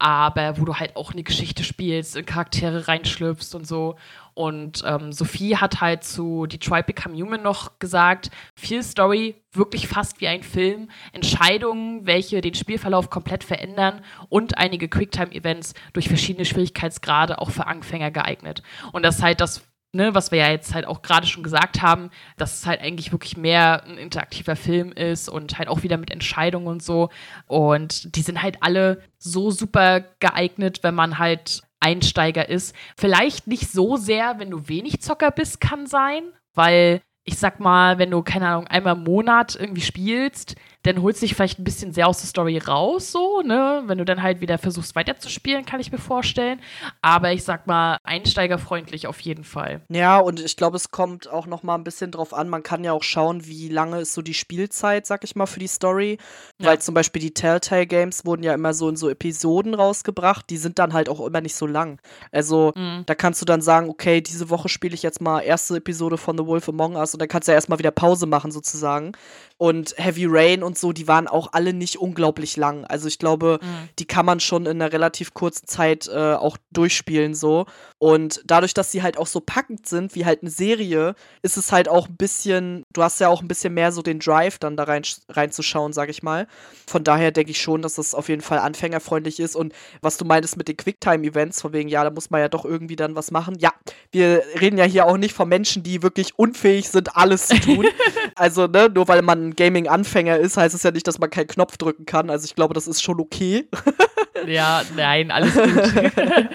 [0.03, 3.95] aber wo du halt auch eine Geschichte spielst, in Charaktere reinschlüpfst und so.
[4.33, 10.21] Und ähm, Sophie hat halt zu Detroit Become Human noch gesagt, viel Story, wirklich fast
[10.21, 17.39] wie ein Film, Entscheidungen, welche den Spielverlauf komplett verändern und einige Quicktime-Events durch verschiedene Schwierigkeitsgrade
[17.39, 18.63] auch für Anfänger geeignet.
[18.91, 21.81] Und das ist halt das ne, was wir ja jetzt halt auch gerade schon gesagt
[21.81, 25.97] haben, dass es halt eigentlich wirklich mehr ein interaktiver Film ist und halt auch wieder
[25.97, 27.09] mit Entscheidungen und so.
[27.47, 32.75] Und die sind halt alle so super geeignet, wenn man halt Einsteiger ist.
[32.97, 37.99] Vielleicht nicht so sehr, wenn du wenig Zocker bist, kann sein, weil ich sag mal,
[37.99, 41.63] wenn du, keine Ahnung, einmal im Monat irgendwie spielst, dann holst du dich vielleicht ein
[41.63, 43.83] bisschen sehr aus der Story raus, so, ne?
[43.85, 46.59] Wenn du dann halt wieder versuchst weiterzuspielen, kann ich mir vorstellen.
[47.01, 49.81] Aber ich sag mal, einsteigerfreundlich auf jeden Fall.
[49.89, 52.49] Ja, und ich glaube, es kommt auch noch mal ein bisschen drauf an.
[52.49, 55.59] Man kann ja auch schauen, wie lange ist so die Spielzeit, sag ich mal, für
[55.59, 56.17] die Story.
[56.59, 56.67] Ja.
[56.67, 60.49] Weil zum Beispiel die Telltale Games wurden ja immer so in so Episoden rausgebracht.
[60.49, 61.99] Die sind dann halt auch immer nicht so lang.
[62.31, 63.03] Also, mhm.
[63.05, 66.37] da kannst du dann sagen, okay, diese Woche spiele ich jetzt mal erste Episode von
[66.37, 69.13] The Wolf Among Us und dann kannst du ja erstmal wieder Pause machen, sozusagen.
[69.57, 72.83] Und Heavy Rain und so, die waren auch alle nicht unglaublich lang.
[72.85, 73.89] Also ich glaube, mhm.
[73.99, 77.67] die kann man schon in einer relativ kurzen Zeit äh, auch durchspielen so.
[77.99, 81.71] Und dadurch, dass sie halt auch so packend sind, wie halt eine Serie, ist es
[81.71, 84.75] halt auch ein bisschen, du hast ja auch ein bisschen mehr so den Drive dann
[84.75, 86.47] da rein, reinzuschauen, sag ich mal.
[86.87, 89.55] Von daher denke ich schon, dass das auf jeden Fall anfängerfreundlich ist.
[89.55, 92.65] Und was du meintest mit den Quicktime-Events, von wegen, ja, da muss man ja doch
[92.65, 93.57] irgendwie dann was machen.
[93.59, 93.71] Ja,
[94.11, 97.85] wir reden ja hier auch nicht von Menschen, die wirklich unfähig sind, alles zu tun.
[98.35, 101.77] also, ne, nur weil man Gaming-Anfänger ist, heißt es ja nicht, dass man keinen Knopf
[101.77, 102.29] drücken kann.
[102.29, 103.67] Also ich glaube, das ist schon okay.
[104.47, 106.11] ja, nein, alles gut.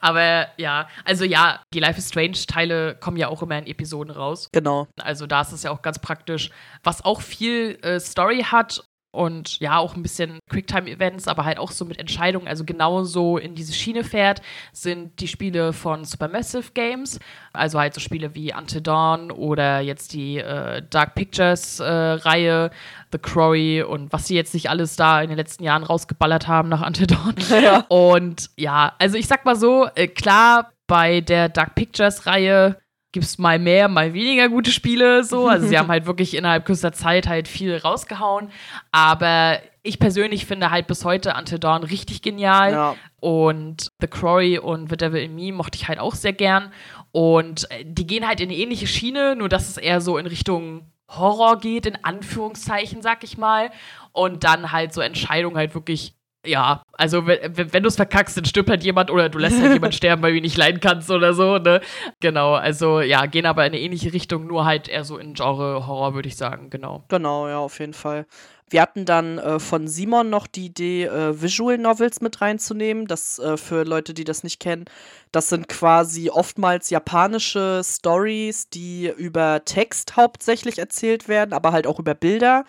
[0.00, 4.48] Aber ja, also ja, die Life is Strange-Teile kommen ja auch immer in Episoden raus.
[4.52, 4.86] Genau.
[5.00, 6.50] Also da ist es ja auch ganz praktisch.
[6.82, 11.70] Was auch viel äh, Story hat und ja, auch ein bisschen Quicktime-Events, aber halt auch
[11.70, 14.42] so mit Entscheidungen, also genauso in diese Schiene fährt,
[14.72, 17.18] sind die Spiele von Supermassive Games,
[17.52, 22.70] also halt so Spiele wie Until Dawn oder jetzt die äh, Dark Pictures-Reihe, äh,
[23.10, 26.68] The Quarry und was sie jetzt nicht alles da in den letzten Jahren rausgeballert haben
[26.68, 27.34] nach Until Dawn.
[27.48, 27.86] Ja.
[27.88, 32.76] Und ja, also ich sag mal so, äh, klar, bei der Dark Pictures-Reihe
[33.12, 35.48] gibt es mal mehr, mal weniger gute Spiele so.
[35.58, 38.50] Also sie haben halt wirklich innerhalb kürzester Zeit halt viel rausgehauen.
[38.92, 42.72] Aber ich persönlich finde halt bis heute Until Dawn richtig genial.
[42.72, 42.96] Ja.
[43.20, 46.72] Und The Quarry und The Devil in Me mochte ich halt auch sehr gern.
[47.10, 50.26] Und äh, die gehen halt in eine ähnliche Schiene, nur dass es eher so in
[50.26, 53.70] Richtung Horror geht, in Anführungszeichen, sag ich mal.
[54.12, 56.17] Und dann halt so Entscheidungen halt wirklich
[56.48, 59.72] ja, also wenn, wenn du es verkackst, dann stirbt halt jemand oder du lässt halt
[59.72, 61.80] jemand sterben, weil du ihn nicht leiden kannst oder so, ne?
[62.20, 65.86] Genau, also ja, gehen aber in eine ähnliche Richtung, nur halt eher so in Genre
[65.86, 67.04] Horror, würde ich sagen, genau.
[67.08, 68.26] Genau, ja, auf jeden Fall.
[68.70, 73.06] Wir hatten dann äh, von Simon noch die Idee, äh, Visual Novels mit reinzunehmen.
[73.06, 74.84] Das äh, für Leute, die das nicht kennen,
[75.32, 81.98] das sind quasi oftmals japanische Stories, die über Text hauptsächlich erzählt werden, aber halt auch
[81.98, 82.64] über Bilder.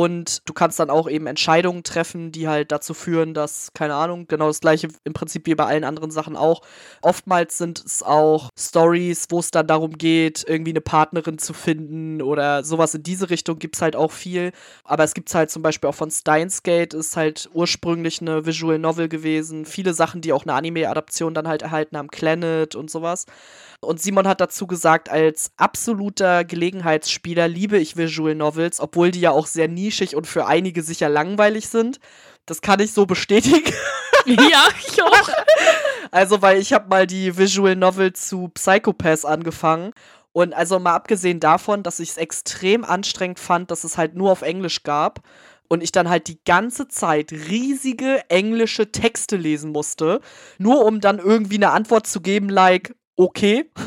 [0.00, 4.26] Und du kannst dann auch eben Entscheidungen treffen, die halt dazu führen, dass, keine Ahnung,
[4.28, 6.62] genau das gleiche im Prinzip wie bei allen anderen Sachen auch.
[7.02, 12.22] Oftmals sind es auch Stories, wo es dann darum geht, irgendwie eine Partnerin zu finden
[12.22, 14.52] oder sowas in diese Richtung gibt es halt auch viel.
[14.84, 18.78] Aber es gibt halt zum Beispiel auch von Steins Gate, ist halt ursprünglich eine Visual
[18.78, 19.66] Novel gewesen.
[19.66, 23.26] Viele Sachen, die auch eine Anime-Adaption dann halt erhalten haben, Planet und sowas.
[23.80, 29.30] Und Simon hat dazu gesagt, als absoluter Gelegenheitsspieler liebe ich Visual Novels, obwohl die ja
[29.30, 31.98] auch sehr nischig und für einige sicher langweilig sind.
[32.44, 33.72] Das kann ich so bestätigen.
[34.26, 35.30] Ja, ich auch.
[36.10, 39.92] Also, weil ich habe mal die Visual Novel zu Psychopath angefangen
[40.32, 44.30] und also mal abgesehen davon, dass ich es extrem anstrengend fand, dass es halt nur
[44.30, 45.20] auf Englisch gab
[45.68, 50.20] und ich dann halt die ganze Zeit riesige englische Texte lesen musste,
[50.58, 53.70] nur um dann irgendwie eine Antwort zu geben, like, okay.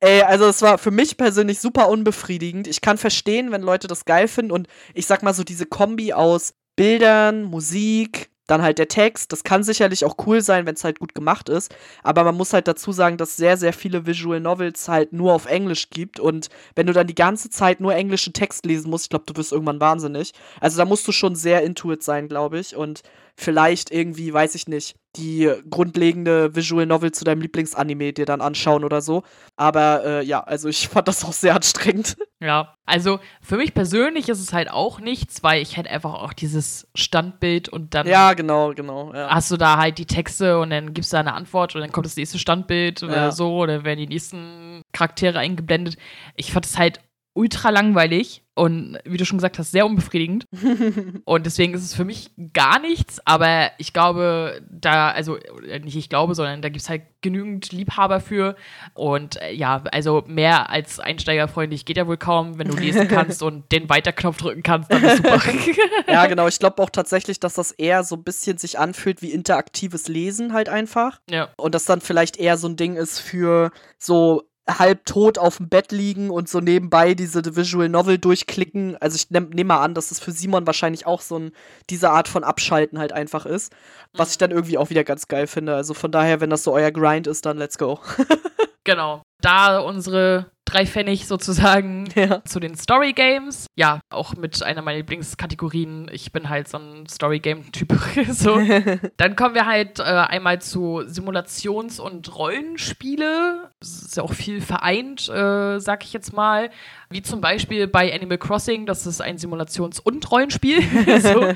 [0.00, 2.66] Ey, also es war für mich persönlich super unbefriedigend.
[2.66, 6.12] Ich kann verstehen, wenn Leute das geil finden und ich sag mal so diese Kombi
[6.12, 10.84] aus Bildern, Musik, Dann halt der Text, das kann sicherlich auch cool sein, wenn es
[10.84, 11.74] halt gut gemacht ist.
[12.02, 15.46] Aber man muss halt dazu sagen, dass sehr, sehr viele Visual Novels halt nur auf
[15.46, 16.20] Englisch gibt.
[16.20, 19.34] Und wenn du dann die ganze Zeit nur englischen Text lesen musst, ich glaube, du
[19.36, 20.32] wirst irgendwann wahnsinnig.
[20.60, 22.76] Also da musst du schon sehr intuit sein, glaube ich.
[22.76, 23.00] Und
[23.36, 28.84] vielleicht irgendwie, weiß ich nicht, die grundlegende Visual Novel zu deinem Lieblingsanime dir dann anschauen
[28.84, 29.22] oder so.
[29.56, 32.16] Aber äh, ja, also ich fand das auch sehr anstrengend.
[32.40, 36.32] Ja, also für mich persönlich ist es halt auch nichts, weil ich hätte einfach auch
[36.32, 38.06] dieses Standbild und dann.
[38.06, 39.12] Ja, genau, genau.
[39.14, 39.30] Ja.
[39.30, 41.92] Hast du da halt die Texte und dann gibst du da eine Antwort und dann
[41.92, 43.32] kommt das nächste Standbild oder ja.
[43.32, 45.96] so oder werden die nächsten Charaktere eingeblendet.
[46.36, 47.00] Ich fand es halt
[47.34, 50.46] ultra langweilig und wie du schon gesagt hast, sehr unbefriedigend.
[51.24, 55.38] und deswegen ist es für mich gar nichts, aber ich glaube, da, also
[55.82, 58.54] nicht ich glaube, sondern da gibt es halt genügend Liebhaber für.
[58.94, 63.42] Und äh, ja, also mehr als einsteigerfreundlich geht ja wohl kaum, wenn du lesen kannst
[63.42, 65.40] und den Weiterknopf drücken kannst, dann ist super.
[66.06, 66.46] ja, genau.
[66.46, 70.52] Ich glaube auch tatsächlich, dass das eher so ein bisschen sich anfühlt wie interaktives Lesen
[70.52, 71.20] halt einfach.
[71.28, 71.48] Ja.
[71.56, 75.68] Und das dann vielleicht eher so ein Ding ist für so halb tot auf dem
[75.68, 78.96] Bett liegen und so nebenbei diese Visual Novel durchklicken.
[78.98, 81.52] Also ich nehme nehm mal an, dass es für Simon wahrscheinlich auch so ein,
[81.90, 83.72] diese Art von Abschalten halt einfach ist.
[84.14, 85.74] Was ich dann irgendwie auch wieder ganz geil finde.
[85.74, 88.00] Also von daher, wenn das so euer Grind ist, dann let's go.
[88.84, 89.22] genau.
[89.40, 92.42] Da unsere drei Pfennig sozusagen ja.
[92.44, 93.66] zu den Story Games.
[93.76, 96.10] Ja, auch mit einer meiner Lieblingskategorien.
[96.12, 97.92] Ich bin halt so ein Story Game-Typ.
[98.30, 98.58] so.
[99.16, 103.70] Dann kommen wir halt äh, einmal zu Simulations- und Rollenspiele.
[103.78, 106.70] Das ist ja auch viel vereint, äh, sag ich jetzt mal.
[107.08, 110.82] Wie zum Beispiel bei Animal Crossing, das ist ein Simulations- und Rollenspiel.
[111.20, 111.52] so.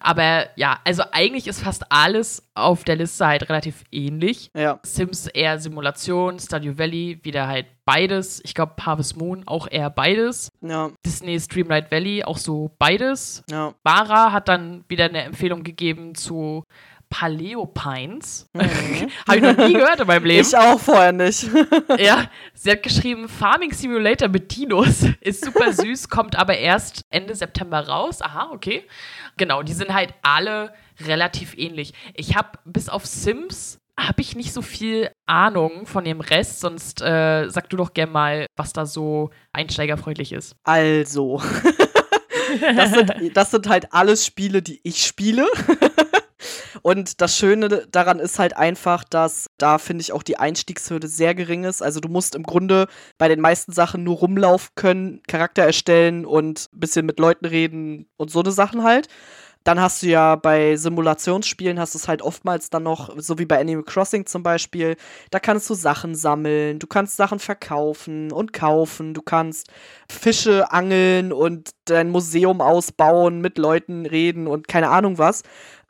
[0.00, 4.50] Aber ja, also eigentlich ist fast alles auf der Liste halt relativ ähnlich.
[4.54, 4.78] Ja.
[4.82, 8.40] Sims eher Simulation, Stardew Valley wieder halt beides.
[8.44, 10.50] Ich glaube, Harvest Moon auch eher beides.
[10.60, 10.90] Ja.
[11.04, 13.42] Disney's Dreamlight Valley auch so beides.
[13.50, 13.74] Ja.
[13.84, 16.64] Mara hat dann wieder eine Empfehlung gegeben zu
[17.14, 18.48] Paleo Pines.
[18.54, 18.62] Mhm.
[19.28, 20.46] Habe ich noch nie gehört in meinem Leben.
[20.48, 21.46] Ich auch vorher nicht.
[21.98, 25.06] ja, sie hat geschrieben, Farming Simulator mit Dinos.
[25.20, 28.20] Ist super süß, kommt aber erst Ende September raus.
[28.20, 28.84] Aha, okay.
[29.36, 30.74] Genau, die sind halt alle
[31.06, 31.92] relativ ähnlich.
[32.14, 37.00] Ich habe bis auf Sims habe ich nicht so viel Ahnung von dem Rest, sonst
[37.00, 40.56] äh, sag du doch gern mal, was da so einsteigerfreundlich ist.
[40.64, 41.40] Also,
[42.60, 45.46] das, sind, das sind halt alles Spiele, die ich spiele.
[46.82, 51.34] Und das Schöne daran ist halt einfach, dass da finde ich auch die Einstiegshürde sehr
[51.34, 51.80] gering ist.
[51.80, 56.68] Also du musst im Grunde bei den meisten Sachen nur rumlaufen können, Charakter erstellen und
[56.74, 59.08] ein bisschen mit Leuten reden und so eine Sachen halt.
[59.64, 63.46] Dann hast du ja bei Simulationsspielen hast du es halt oftmals dann noch, so wie
[63.46, 64.96] bei Animal Crossing zum Beispiel,
[65.30, 69.70] da kannst du Sachen sammeln, du kannst Sachen verkaufen und kaufen, du kannst
[70.10, 75.42] Fische angeln und dein Museum ausbauen, mit Leuten reden und keine Ahnung was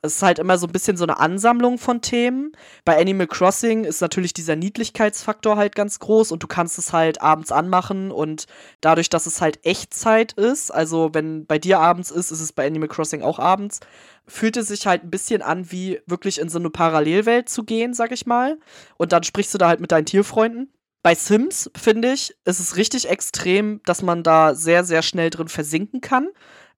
[0.05, 2.53] es ist halt immer so ein bisschen so eine Ansammlung von Themen.
[2.85, 7.23] Bei Animal Crossing ist natürlich dieser Niedlichkeitsfaktor halt ganz groß und du kannst es halt
[7.23, 8.47] abends anmachen und
[8.83, 12.67] dadurch, dass es halt Echtzeit ist, also wenn bei dir abends ist, ist es bei
[12.67, 13.81] Animal Crossing auch abends,
[14.27, 17.95] fühlt es sich halt ein bisschen an, wie wirklich in so eine Parallelwelt zu gehen,
[17.95, 18.59] sag ich mal.
[18.99, 20.71] Und dann sprichst du da halt mit deinen Tierfreunden.
[21.03, 25.49] Bei Sims, finde ich, ist es richtig extrem, dass man da sehr, sehr schnell drin
[25.49, 26.29] versinken kann.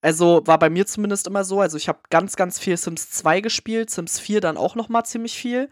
[0.03, 1.61] Also war bei mir zumindest immer so.
[1.61, 5.05] Also ich habe ganz, ganz viel Sims 2 gespielt, Sims 4 dann auch noch mal
[5.05, 5.69] ziemlich viel.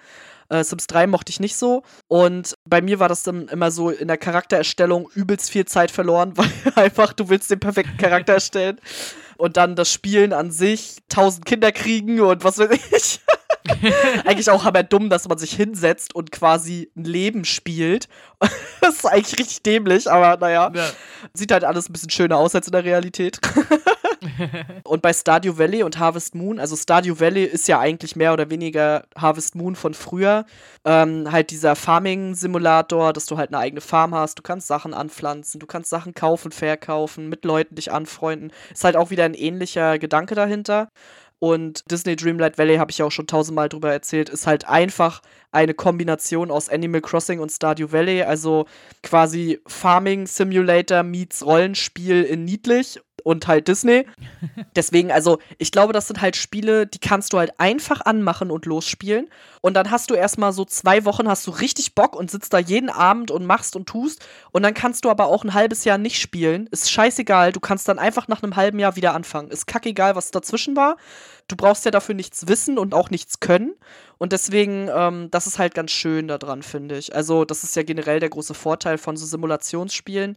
[0.48, 1.82] Äh, Sims 3 mochte ich nicht so.
[2.08, 6.32] Und bei mir war das dann immer so in der Charaktererstellung übelst viel Zeit verloren,
[6.36, 8.80] weil einfach du willst den perfekten Charakter erstellen.
[9.36, 13.20] Und dann das Spielen an sich, tausend Kinder kriegen und was weiß ich.
[14.24, 18.08] eigentlich auch aber dumm, dass man sich hinsetzt und quasi ein Leben spielt.
[18.80, 20.70] das ist eigentlich richtig dämlich, aber naja.
[20.74, 20.90] Ja.
[21.32, 23.40] Sieht halt alles ein bisschen schöner aus als in der Realität.
[24.84, 28.50] Und bei Stardew Valley und Harvest Moon, also Stardew Valley ist ja eigentlich mehr oder
[28.50, 30.44] weniger Harvest Moon von früher.
[30.84, 35.60] Ähm, halt dieser Farming-Simulator, dass du halt eine eigene Farm hast, du kannst Sachen anpflanzen,
[35.60, 38.52] du kannst Sachen kaufen, verkaufen, mit Leuten dich anfreunden.
[38.72, 40.88] Ist halt auch wieder ein ähnlicher Gedanke dahinter.
[41.44, 45.20] Und Disney Dreamlight Valley, habe ich ja auch schon tausendmal drüber erzählt, ist halt einfach
[45.52, 48.22] eine Kombination aus Animal Crossing und Stardew Valley.
[48.22, 48.64] Also
[49.02, 54.06] quasi Farming Simulator meets Rollenspiel in niedlich und halt Disney.
[54.76, 58.66] Deswegen, also, ich glaube, das sind halt Spiele, die kannst du halt einfach anmachen und
[58.66, 59.28] losspielen.
[59.60, 62.58] Und dann hast du erstmal so zwei Wochen, hast du richtig Bock und sitzt da
[62.58, 64.24] jeden Abend und machst und tust.
[64.52, 66.68] Und dann kannst du aber auch ein halbes Jahr nicht spielen.
[66.70, 67.50] Ist scheißegal.
[67.50, 69.50] Du kannst dann einfach nach einem halben Jahr wieder anfangen.
[69.50, 70.96] Ist kackegal, was dazwischen war.
[71.48, 73.74] Du brauchst ja dafür nichts wissen und auch nichts können.
[74.18, 77.14] Und deswegen, ähm, das ist halt ganz schön daran, finde ich.
[77.14, 80.36] Also, das ist ja generell der große Vorteil von so Simulationsspielen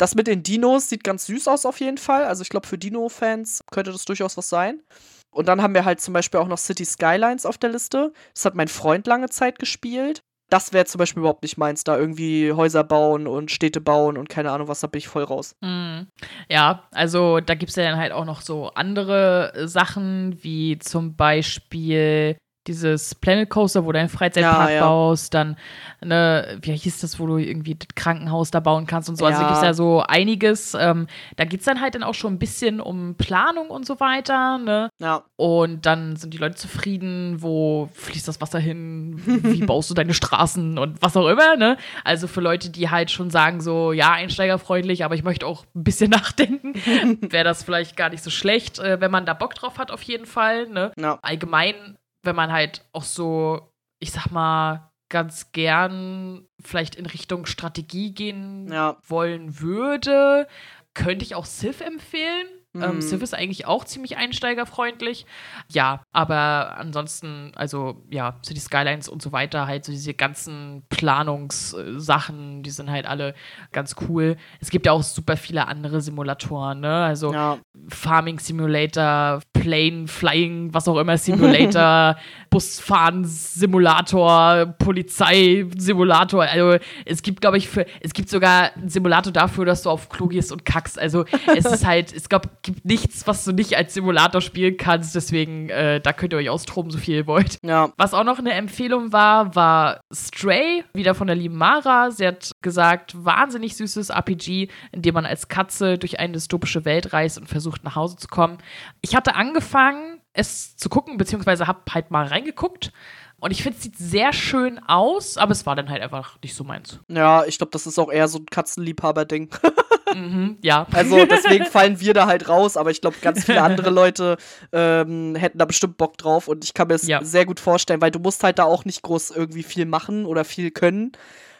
[0.00, 2.24] das mit den Dinos sieht ganz süß aus auf jeden Fall.
[2.24, 4.82] Also ich glaube, für Dino-Fans könnte das durchaus was sein.
[5.30, 8.12] Und dann haben wir halt zum Beispiel auch noch City Skylines auf der Liste.
[8.34, 10.22] Das hat mein Freund lange Zeit gespielt.
[10.48, 14.28] Das wäre zum Beispiel überhaupt nicht meins, da irgendwie Häuser bauen und Städte bauen und
[14.28, 15.54] keine Ahnung was, da bin ich voll raus.
[15.60, 16.00] Mm.
[16.48, 21.14] Ja, also da gibt es ja dann halt auch noch so andere Sachen, wie zum
[21.14, 22.36] Beispiel
[22.70, 24.86] dieses Planet Coaster, wo du einen Freizeitpark ja, ja.
[24.86, 25.56] baust, dann,
[26.00, 29.24] ne, wie hieß das, wo du irgendwie das Krankenhaus da bauen kannst und so.
[29.24, 29.32] Ja.
[29.32, 30.74] Also gibt es ja so einiges.
[30.74, 31.06] Ähm,
[31.36, 34.58] da geht es dann halt dann auch schon ein bisschen um Planung und so weiter,
[34.58, 34.90] ne?
[34.98, 35.24] Ja.
[35.36, 40.14] Und dann sind die Leute zufrieden, wo fließt das Wasser hin, wie baust du deine
[40.14, 41.76] Straßen und was auch immer, ne?
[42.04, 45.84] Also für Leute, die halt schon sagen, so, ja, einsteigerfreundlich, aber ich möchte auch ein
[45.84, 46.74] bisschen nachdenken,
[47.32, 50.02] wäre das vielleicht gar nicht so schlecht, äh, wenn man da Bock drauf hat, auf
[50.02, 50.92] jeden Fall, ne?
[50.96, 51.18] Ja.
[51.22, 58.14] Allgemein wenn man halt auch so, ich sag mal, ganz gern vielleicht in Richtung Strategie
[58.14, 58.96] gehen ja.
[59.06, 60.46] wollen würde,
[60.94, 62.46] könnte ich auch Civ empfehlen.
[62.74, 62.86] Ähm, mhm.
[62.86, 65.26] Ähm, Civ ist eigentlich auch ziemlich einsteigerfreundlich.
[65.68, 72.62] Ja, aber ansonsten, also ja, City Skylines und so weiter, halt so diese ganzen Planungssachen,
[72.62, 73.34] die sind halt alle
[73.72, 74.36] ganz cool.
[74.60, 77.04] Es gibt ja auch super viele andere Simulatoren, ne?
[77.04, 77.58] Also ja.
[77.88, 82.16] Farming Simulator, Plane Flying, was auch immer Simulator,
[82.50, 86.42] Busfahren Simulator, Polizei Simulator.
[86.42, 90.08] Also es gibt, glaube ich, für, es gibt sogar einen Simulator dafür, dass du auf
[90.08, 90.98] Klo gehst und kackst.
[90.98, 91.24] Also
[91.56, 95.14] es ist halt, es gab gibt nichts, was du nicht als Simulator spielen kannst.
[95.14, 97.58] Deswegen, äh, da könnt ihr euch austoben, so viel ihr wollt.
[97.62, 97.92] Ja.
[97.96, 102.10] Was auch noch eine Empfehlung war, war Stray, wieder von der lieben Mara.
[102.10, 107.12] Sie hat gesagt, wahnsinnig süßes RPG, in dem man als Katze durch eine dystopische Welt
[107.12, 108.58] reist und versucht, nach Hause zu kommen.
[109.02, 112.92] Ich hatte angefangen, es zu gucken, beziehungsweise habe halt mal reingeguckt.
[113.40, 116.54] Und ich finde, es sieht sehr schön aus, aber es war dann halt einfach nicht
[116.54, 117.00] so meins.
[117.08, 119.48] Ja, ich glaube, das ist auch eher so ein Katzenliebhaber-Ding.
[120.14, 120.86] mhm, ja.
[120.92, 124.36] Also deswegen fallen wir da halt raus, aber ich glaube, ganz viele andere Leute
[124.72, 127.24] ähm, hätten da bestimmt Bock drauf und ich kann mir das ja.
[127.24, 130.44] sehr gut vorstellen, weil du musst halt da auch nicht groß irgendwie viel machen oder
[130.44, 131.12] viel können,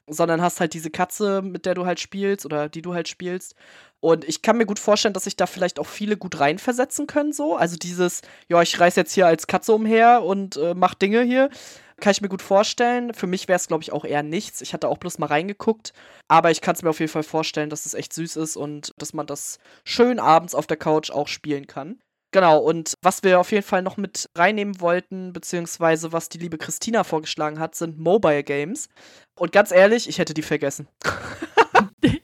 [0.06, 3.54] sondern hast halt diese Katze, mit der du halt spielst oder die du halt spielst.
[4.00, 7.32] Und ich kann mir gut vorstellen, dass sich da vielleicht auch viele gut reinversetzen können,
[7.32, 7.56] so.
[7.56, 11.50] Also dieses, ja, ich reise jetzt hier als Katze umher und äh, mach Dinge hier.
[12.00, 13.12] Kann ich mir gut vorstellen.
[13.12, 14.62] Für mich wäre es, glaube ich, auch eher nichts.
[14.62, 15.92] Ich hatte auch bloß mal reingeguckt.
[16.28, 18.94] Aber ich kann es mir auf jeden Fall vorstellen, dass es echt süß ist und
[18.96, 21.98] dass man das schön abends auf der Couch auch spielen kann.
[22.32, 26.58] Genau, und was wir auf jeden Fall noch mit reinnehmen wollten, beziehungsweise was die liebe
[26.58, 28.88] Christina vorgeschlagen hat, sind Mobile Games.
[29.34, 30.86] Und ganz ehrlich, ich hätte die vergessen.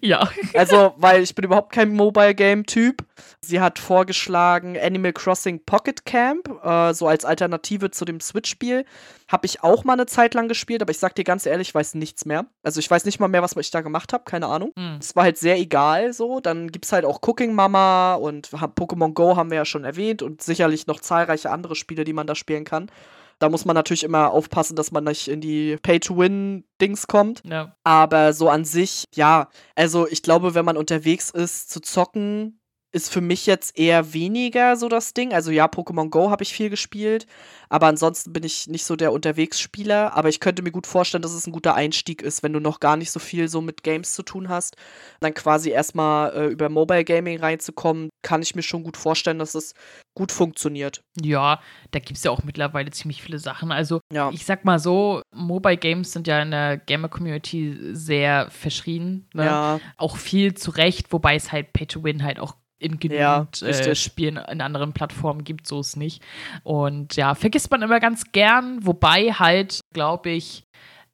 [0.07, 0.29] ja.
[0.55, 3.05] Also, weil ich bin überhaupt kein Mobile Game Typ.
[3.41, 8.85] Sie hat vorgeschlagen Animal Crossing Pocket Camp, äh, so als Alternative zu dem Switch-Spiel.
[9.29, 11.75] Habe ich auch mal eine Zeit lang gespielt, aber ich sag dir ganz ehrlich, ich
[11.75, 12.47] weiß nichts mehr.
[12.63, 14.73] Also ich weiß nicht mal mehr, was ich da gemacht habe, keine Ahnung.
[14.77, 14.99] Hm.
[15.01, 16.41] Es war halt sehr egal so.
[16.41, 20.23] Dann gibt es halt auch Cooking Mama und Pokémon Go haben wir ja schon erwähnt
[20.23, 22.91] und sicherlich noch zahlreiche andere Spiele, die man da spielen kann.
[23.39, 27.43] Da muss man natürlich immer aufpassen, dass man nicht in die Pay-to-Win-Dings kommt.
[27.45, 27.77] Ja.
[27.85, 32.61] Aber so an sich, ja, also ich glaube, wenn man unterwegs ist zu zocken,
[32.97, 35.35] ist für mich jetzt eher weniger so das Ding.
[35.35, 37.27] Also ja, Pokémon Go habe ich viel gespielt,
[37.69, 40.17] aber ansonsten bin ich nicht so der Unterwegsspieler.
[40.17, 42.81] Aber ich könnte mir gut vorstellen, dass es ein guter Einstieg ist, wenn du noch
[42.81, 44.77] gar nicht so viel so mit Games zu tun hast.
[45.21, 49.55] Dann quasi erstmal äh, über Mobile Gaming reinzukommen, kann ich mir schon gut vorstellen, dass
[49.55, 49.75] es
[50.15, 51.03] gut funktioniert.
[51.21, 53.73] Ja, da gibt es ja auch mittlerweile ziemlich viele Sachen.
[53.73, 54.31] Also ja.
[54.33, 59.29] ich sag mal so, Mobile Games sind ja in der Gamer-Community sehr verschrien.
[59.35, 59.45] Ne?
[59.45, 59.81] Ja.
[59.99, 64.37] Auch viel zu Recht, wobei es halt Pay-to-Win halt auch in genügend ja, äh, Spielen
[64.37, 66.23] in anderen Plattformen gibt, so es nicht.
[66.63, 70.65] Und ja, vergisst man immer ganz gern, wobei halt, glaube ich,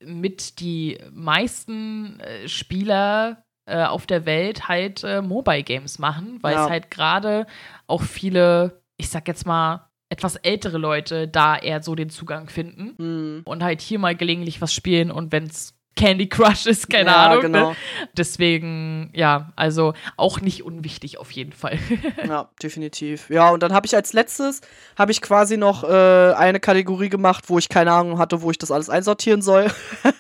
[0.05, 6.55] mit die meisten äh, Spieler äh, auf der Welt halt äh, Mobile Games machen, weil
[6.55, 6.65] ja.
[6.65, 7.47] es halt gerade
[7.87, 12.95] auch viele, ich sag jetzt mal, etwas ältere Leute da eher so den Zugang finden
[12.99, 13.43] mhm.
[13.45, 17.27] und halt hier mal gelegentlich was spielen und wenn es Candy Crush ist, keine ja,
[17.27, 17.43] Ahnung.
[17.43, 17.43] Ne?
[17.43, 17.71] Genau.
[17.71, 17.77] Ne?
[18.17, 21.79] Deswegen, ja, also auch nicht unwichtig auf jeden Fall.
[22.27, 23.29] ja, definitiv.
[23.31, 24.63] Ja, und dann habe ich als letztes,
[24.97, 28.59] habe ich quasi noch äh, eine Kategorie gemacht, wo ich keine Ahnung hatte, wo ich
[28.59, 29.71] das alles einsortieren soll.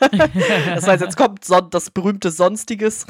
[0.66, 3.07] das heißt, jetzt kommt son das berühmte Sonstiges.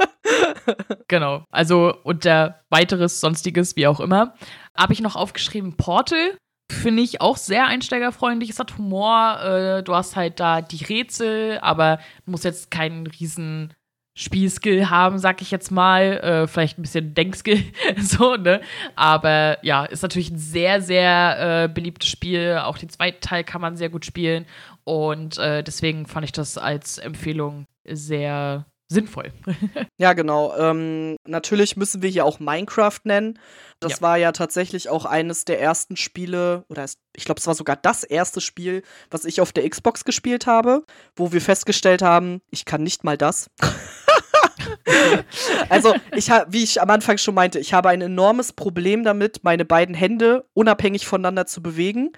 [1.08, 4.34] genau, also unter weiteres Sonstiges, wie auch immer,
[4.76, 6.36] habe ich noch aufgeschrieben Portal
[6.70, 8.50] finde ich auch sehr einsteigerfreundlich.
[8.50, 13.74] Es hat Humor, äh, du hast halt da die Rätsel, aber musst jetzt keinen riesen
[14.14, 16.18] Spielskill haben, sag ich jetzt mal.
[16.18, 17.62] Äh, vielleicht ein bisschen Denkskill,
[17.98, 18.60] so, ne?
[18.96, 22.58] Aber ja, ist natürlich ein sehr, sehr äh, beliebtes Spiel.
[22.62, 24.46] Auch den zweiten Teil kann man sehr gut spielen.
[24.84, 29.32] Und äh, deswegen fand ich das als Empfehlung sehr, sinnvoll.
[29.98, 30.54] ja, genau.
[30.56, 33.38] Ähm, natürlich müssen wir hier auch Minecraft nennen.
[33.78, 34.02] Das ja.
[34.02, 36.84] war ja tatsächlich auch eines der ersten Spiele, oder
[37.16, 40.84] ich glaube, es war sogar das erste Spiel, was ich auf der Xbox gespielt habe,
[41.16, 43.48] wo wir festgestellt haben, ich kann nicht mal das.
[45.68, 49.44] also, ich habe, wie ich am Anfang schon meinte, ich habe ein enormes Problem damit,
[49.44, 52.10] meine beiden Hände unabhängig voneinander zu bewegen.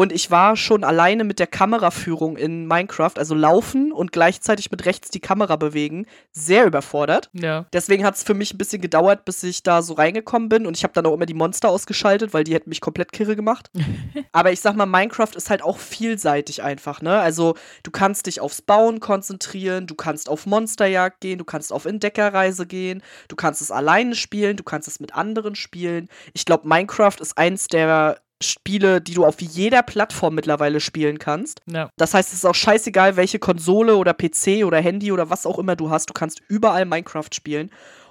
[0.00, 4.86] Und ich war schon alleine mit der Kameraführung in Minecraft, also laufen und gleichzeitig mit
[4.86, 7.28] rechts die Kamera bewegen, sehr überfordert.
[7.34, 7.66] Ja.
[7.74, 10.64] Deswegen hat es für mich ein bisschen gedauert, bis ich da so reingekommen bin.
[10.64, 13.36] Und ich habe dann auch immer die Monster ausgeschaltet, weil die hätten mich komplett kirre
[13.36, 13.70] gemacht.
[14.32, 17.18] Aber ich sag mal, Minecraft ist halt auch vielseitig einfach, ne?
[17.18, 21.84] Also du kannst dich aufs Bauen konzentrieren, du kannst auf Monsterjagd gehen, du kannst auf
[21.84, 26.08] Entdeckerreise gehen, du kannst es alleine spielen, du kannst es mit anderen spielen.
[26.32, 31.60] Ich glaube, Minecraft ist eins der Spiele, die du auf jeder Plattform mittlerweile spielen kannst.
[31.66, 31.90] Ja.
[31.96, 35.58] Das heißt, es ist auch scheißegal, welche Konsole oder PC oder Handy oder was auch
[35.58, 36.08] immer du hast.
[36.08, 37.70] Du kannst überall Minecraft spielen.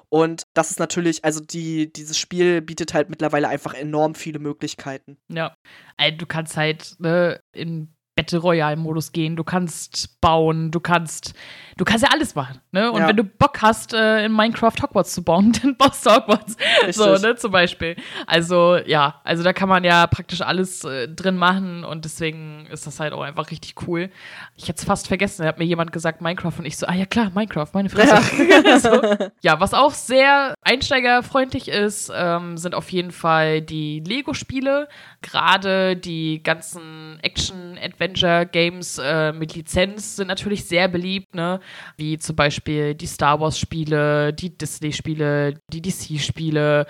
[0.09, 5.17] Und das ist natürlich, also die, dieses Spiel bietet halt mittlerweile einfach enorm viele Möglichkeiten.
[5.27, 5.55] Ja.
[5.97, 11.34] Also du kannst halt ne, in Battle Royale-Modus gehen, du kannst bauen, du kannst,
[11.78, 12.91] du kannst ja alles machen, ne?
[12.91, 13.07] Und ja.
[13.07, 16.57] wenn du Bock hast, äh, in Minecraft Hogwarts zu bauen, dann baust du Hogwarts.
[16.86, 16.97] Richtig.
[16.97, 17.95] So, ne, zum Beispiel.
[18.28, 22.88] Also, ja, also da kann man ja praktisch alles äh, drin machen und deswegen ist
[22.88, 24.09] das halt auch einfach richtig cool.
[24.57, 26.93] Ich hätte es fast vergessen, da hat mir jemand gesagt Minecraft und ich so, ah
[26.93, 28.22] ja klar, Minecraft, meine Fresse.
[28.65, 29.01] Ja, so.
[29.41, 34.89] ja was auch sehr einsteigerfreundlich ist, ähm, sind auf jeden Fall die Lego-Spiele,
[35.22, 41.60] gerade die ganzen Action-Adventure Adventure-Games äh, mit Lizenz sind natürlich sehr beliebt, ne?
[41.97, 46.86] Wie zum Beispiel die Star Wars-Spiele, die Disney-Spiele, die DC-Spiele.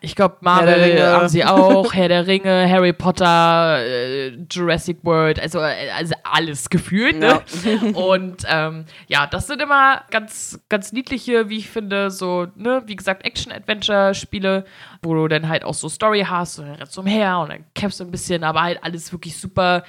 [0.00, 5.58] Ich glaube, Marvel haben sie auch, Herr der Ringe, Harry Potter, äh, Jurassic World, also,
[5.60, 7.40] äh, also alles gefühlt, ne?
[7.64, 7.88] Ja.
[7.94, 12.96] Und ähm, ja, das sind immer ganz, ganz niedliche, wie ich finde, so, ne, wie
[12.96, 14.64] gesagt, Action-Adventure-Spiele,
[15.02, 17.64] wo du dann halt auch so Story hast und dann rennst du umher und dann
[17.74, 19.84] kämpfst du ein bisschen, aber halt alles wirklich super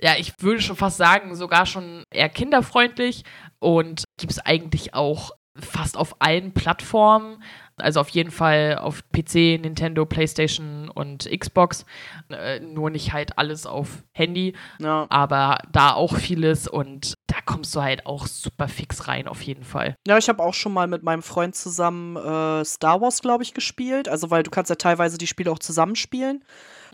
[0.00, 3.24] ja, ich würde schon fast sagen, sogar schon eher kinderfreundlich
[3.58, 7.42] und gibt es eigentlich auch fast auf allen Plattformen.
[7.76, 11.84] Also auf jeden Fall auf PC, Nintendo, PlayStation und Xbox.
[12.30, 14.54] Äh, nur nicht halt alles auf Handy.
[14.78, 15.06] Ja.
[15.08, 19.64] Aber da auch vieles und da kommst du halt auch super fix rein, auf jeden
[19.64, 19.96] Fall.
[20.06, 23.54] Ja, ich habe auch schon mal mit meinem Freund zusammen äh, Star Wars, glaube ich,
[23.54, 24.08] gespielt.
[24.08, 26.44] Also, weil du kannst ja teilweise die Spiele auch zusammenspielen.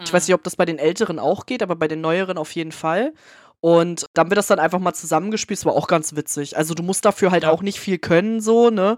[0.05, 2.53] Ich weiß nicht, ob das bei den Älteren auch geht, aber bei den Neueren auf
[2.53, 3.12] jeden Fall.
[3.61, 5.59] Und dann wird das dann einfach mal zusammengespielt.
[5.59, 6.57] Das war auch ganz witzig.
[6.57, 7.51] Also du musst dafür halt ja.
[7.51, 8.96] auch nicht viel können, so, ne?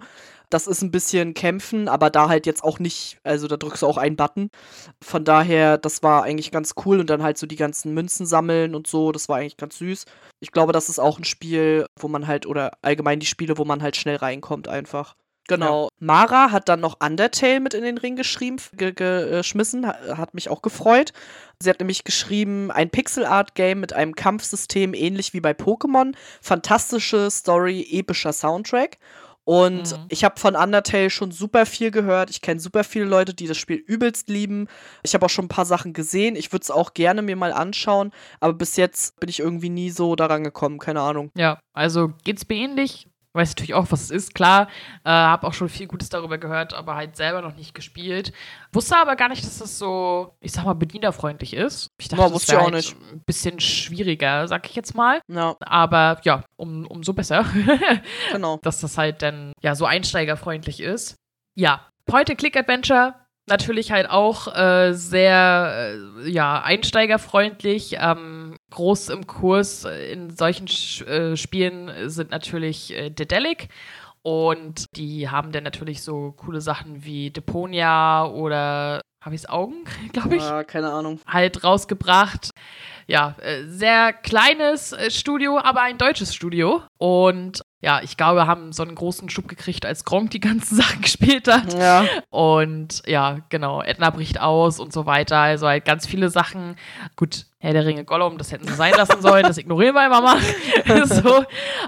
[0.51, 3.87] Das ist ein bisschen kämpfen, aber da halt jetzt auch nicht, also da drückst du
[3.87, 4.51] auch einen Button.
[5.01, 8.75] Von daher, das war eigentlich ganz cool und dann halt so die ganzen Münzen sammeln
[8.75, 10.07] und so, das war eigentlich ganz süß.
[10.41, 13.65] Ich glaube, das ist auch ein Spiel, wo man halt, oder allgemein die Spiele, wo
[13.65, 15.15] man halt schnell reinkommt einfach.
[15.51, 15.85] Genau.
[15.85, 15.91] Ja.
[15.99, 20.63] Mara hat dann noch Undertale mit in den Ring geschrieben, ge geschmissen, hat mich auch
[20.63, 21.13] gefreut.
[21.59, 27.87] Sie hat nämlich geschrieben, ein Pixel-Art-Game mit einem Kampfsystem ähnlich wie bei Pokémon, fantastische Story,
[27.91, 28.99] epischer Soundtrack.
[29.45, 30.07] Und mhm.
[30.09, 32.31] ich habe von Undertale schon super viel gehört.
[32.31, 34.69] Ich kenne super viele Leute, die das Spiel übelst lieben.
[35.03, 36.37] Ich habe auch schon ein paar Sachen gesehen.
[36.37, 38.13] Ich würde es auch gerne mir mal anschauen.
[38.39, 40.79] Aber bis jetzt bin ich irgendwie nie so daran gekommen.
[40.79, 41.33] Keine Ahnung.
[41.35, 44.69] Ja, also geht's mir ähnlich weiß natürlich auch, was es ist, klar.
[45.05, 48.33] Äh, habe auch schon viel Gutes darüber gehört, aber halt selber noch nicht gespielt.
[48.73, 51.89] Wusste aber gar nicht, dass das so, ich sag mal, bedienerfreundlich ist.
[52.01, 55.21] Ich dachte, ja, wusste das wäre halt ein bisschen schwieriger, sag ich jetzt mal.
[55.29, 55.57] Ja.
[55.61, 57.45] Aber ja, um, umso besser.
[58.33, 58.59] genau.
[58.63, 61.17] Dass das halt dann ja so einsteigerfreundlich ist.
[61.55, 63.15] Ja, heute Click Adventure
[63.51, 67.97] natürlich halt auch äh, sehr äh, ja, einsteigerfreundlich.
[67.99, 68.40] Ähm,
[68.71, 70.67] groß im Kurs in solchen
[71.07, 73.69] äh, Spielen sind natürlich äh, Dedelic.
[74.23, 79.85] Und die haben dann natürlich so coole Sachen wie Deponia oder habe ich es Augen,
[80.13, 80.43] glaube ich.
[80.43, 81.21] Ja, keine Ahnung.
[81.27, 82.51] Halt rausgebracht.
[83.07, 86.83] Ja, äh, sehr kleines äh, Studio, aber ein deutsches Studio.
[86.99, 91.01] Und ja, ich glaube, haben so einen großen Schub gekriegt, als Gronk die ganzen Sachen
[91.01, 91.73] gespielt hat.
[91.75, 92.05] Ja.
[92.29, 95.39] Und ja, genau, Edna bricht aus und so weiter.
[95.39, 96.77] Also halt ganz viele Sachen.
[97.17, 100.23] Gut, Herr der Ringe Gollum, das hätten sie sein lassen sollen, das ignorieren wir einfach
[100.23, 101.07] mal.
[101.07, 101.45] so.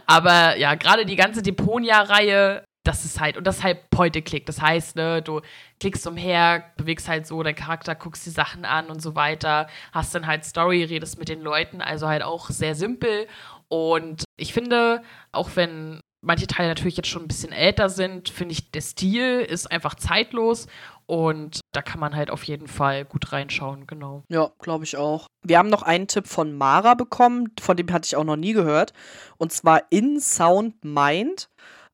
[0.07, 4.47] Aber ja, gerade die ganze Deponia-Reihe, das ist halt, und das ist halt Point-and-Click.
[4.47, 5.41] Das heißt, ne, du
[5.79, 10.15] klickst umher, bewegst halt so deinen Charakter, guckst die Sachen an und so weiter, hast
[10.15, 13.27] dann halt Story, redest mit den Leuten, also halt auch sehr simpel
[13.73, 15.03] und ich finde,
[15.33, 19.41] auch wenn manche Teile natürlich jetzt schon ein bisschen älter sind, finde ich, der Stil
[19.41, 20.67] ist einfach zeitlos
[21.07, 24.25] und da kann man halt auf jeden Fall gut reinschauen, genau.
[24.29, 25.27] Ja, glaube ich auch.
[25.43, 28.53] Wir haben noch einen Tipp von Mara bekommen, von dem hatte ich auch noch nie
[28.53, 28.93] gehört.
[29.39, 31.49] Und zwar In Sound Mind.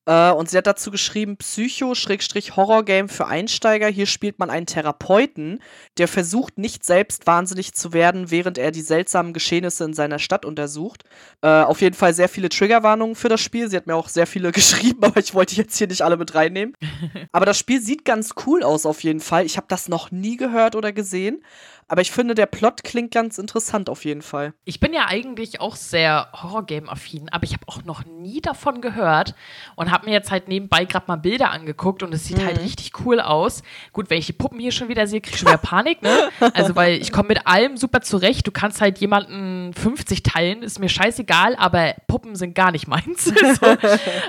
[0.09, 3.89] Äh, und sie hat dazu geschrieben, Psycho-Horror-Game für Einsteiger.
[3.89, 5.61] Hier spielt man einen Therapeuten,
[5.99, 10.47] der versucht, nicht selbst wahnsinnig zu werden, während er die seltsamen Geschehnisse in seiner Stadt
[10.47, 11.05] untersucht.
[11.43, 13.69] Äh, auf jeden Fall sehr viele Triggerwarnungen für das Spiel.
[13.69, 16.35] Sie hat mir auch sehr viele geschrieben, aber ich wollte jetzt hier nicht alle mit
[16.35, 16.75] reinnehmen.
[17.33, 19.45] aber das Spiel sieht ganz cool aus, auf jeden Fall.
[19.45, 21.43] Ich habe das noch nie gehört oder gesehen.
[21.89, 24.53] Aber ich finde, der Plot klingt ganz interessant auf jeden Fall.
[24.67, 29.35] Ich bin ja eigentlich auch sehr Horrorgame-affin, aber ich habe auch noch nie davon gehört
[29.75, 32.57] und habe mir jetzt halt nebenbei gerade mal Bilder angeguckt und es sieht halt mhm.
[32.57, 33.63] halt richtig cool aus.
[33.95, 36.29] Gut, wenn ich die Puppen hier schon wieder sehe, kriege ich schon wieder Panik, ne?
[36.53, 38.47] Also, weil ich komme mit allem super zurecht.
[38.47, 43.25] Du kannst halt jemanden 50 teilen, ist mir scheißegal, aber Puppen sind gar nicht meins.
[43.61, 43.77] so.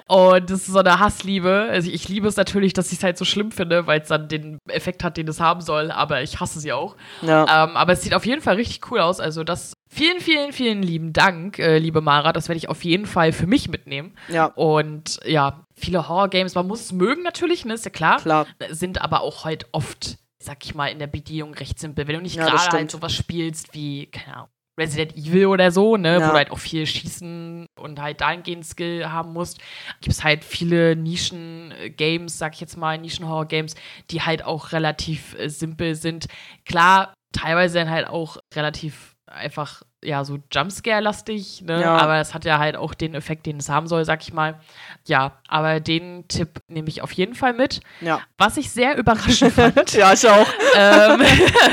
[0.07, 1.67] Und das ist so eine Hassliebe.
[1.69, 4.29] Also, ich liebe es natürlich, dass ich es halt so schlimm finde, weil es dann
[4.29, 6.95] den Effekt hat, den es haben soll, aber ich hasse sie auch.
[7.21, 7.48] Ja.
[7.49, 9.19] Ähm, aber es sieht auf jeden Fall richtig cool aus.
[9.19, 12.31] Also das vielen, vielen, vielen lieben Dank, äh, liebe Mara.
[12.33, 14.15] Das werde ich auf jeden Fall für mich mitnehmen.
[14.27, 14.45] Ja.
[14.45, 18.21] Und ja, viele Horror-Games, man muss es mögen natürlich, ne, ist ja klar.
[18.21, 18.47] Klar.
[18.69, 22.07] Sind aber auch halt oft, sag ich mal, in der Bedienung recht simpel.
[22.07, 25.97] Wenn du nicht ja, gerade halt sowas spielst wie, keine Ahnung, Resident Evil oder so,
[25.97, 26.27] ne, ja.
[26.27, 29.59] wo du halt auch viel schießen und halt dahingehend Skill haben musst,
[30.01, 33.75] gibt es halt viele Nischen-Games, sag ich jetzt mal, Nischen-Horror-Games,
[34.09, 36.27] die halt auch relativ äh, simpel sind.
[36.65, 41.81] Klar, teilweise dann halt auch relativ einfach, ja, so Jumpscare-lastig, ne?
[41.81, 41.97] Ja.
[41.97, 44.59] Aber es hat ja halt auch den Effekt, den es haben soll, sag ich mal.
[45.05, 47.81] Ja, aber den Tipp nehme ich auf jeden Fall mit.
[47.99, 48.21] Ja.
[48.37, 49.93] Was ich sehr überraschend fand.
[49.93, 50.47] ja, ich auch.
[50.75, 51.21] Ähm,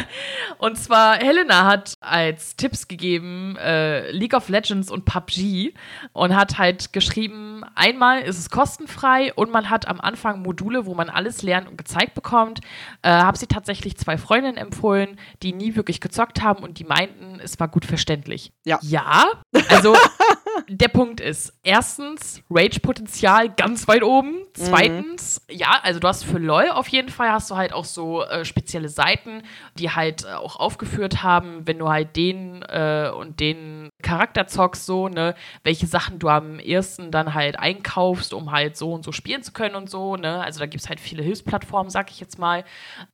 [0.58, 5.74] und zwar, Helena hat als Tipps gegeben äh, League of Legends und PUBG
[6.12, 10.94] und hat halt geschrieben, einmal ist es kostenfrei und man hat am Anfang Module, wo
[10.94, 12.60] man alles lernt und gezeigt bekommt.
[13.02, 17.38] Äh, habe sie tatsächlich zwei Freundinnen empfohlen, die nie wirklich gezockt haben und die meinten,
[17.40, 18.15] es war gut verständlich.
[18.64, 18.78] Ja.
[18.82, 19.30] Ja,
[19.68, 19.94] also
[20.68, 24.32] der Punkt ist, erstens, Rage-Potenzial ganz weit oben.
[24.32, 24.44] Mhm.
[24.54, 25.56] Zweitens, mhm.
[25.56, 28.44] ja, also du hast für LOL auf jeden Fall hast du halt auch so äh,
[28.44, 29.42] spezielle Seiten,
[29.78, 34.86] die halt äh, auch aufgeführt haben, wenn du halt den äh, und den Charakter zockst,
[34.86, 39.12] so, ne, welche Sachen du am ersten dann halt einkaufst, um halt so und so
[39.12, 40.42] spielen zu können und so, ne.
[40.42, 42.64] Also da gibt es halt viele Hilfsplattformen, sag ich jetzt mal.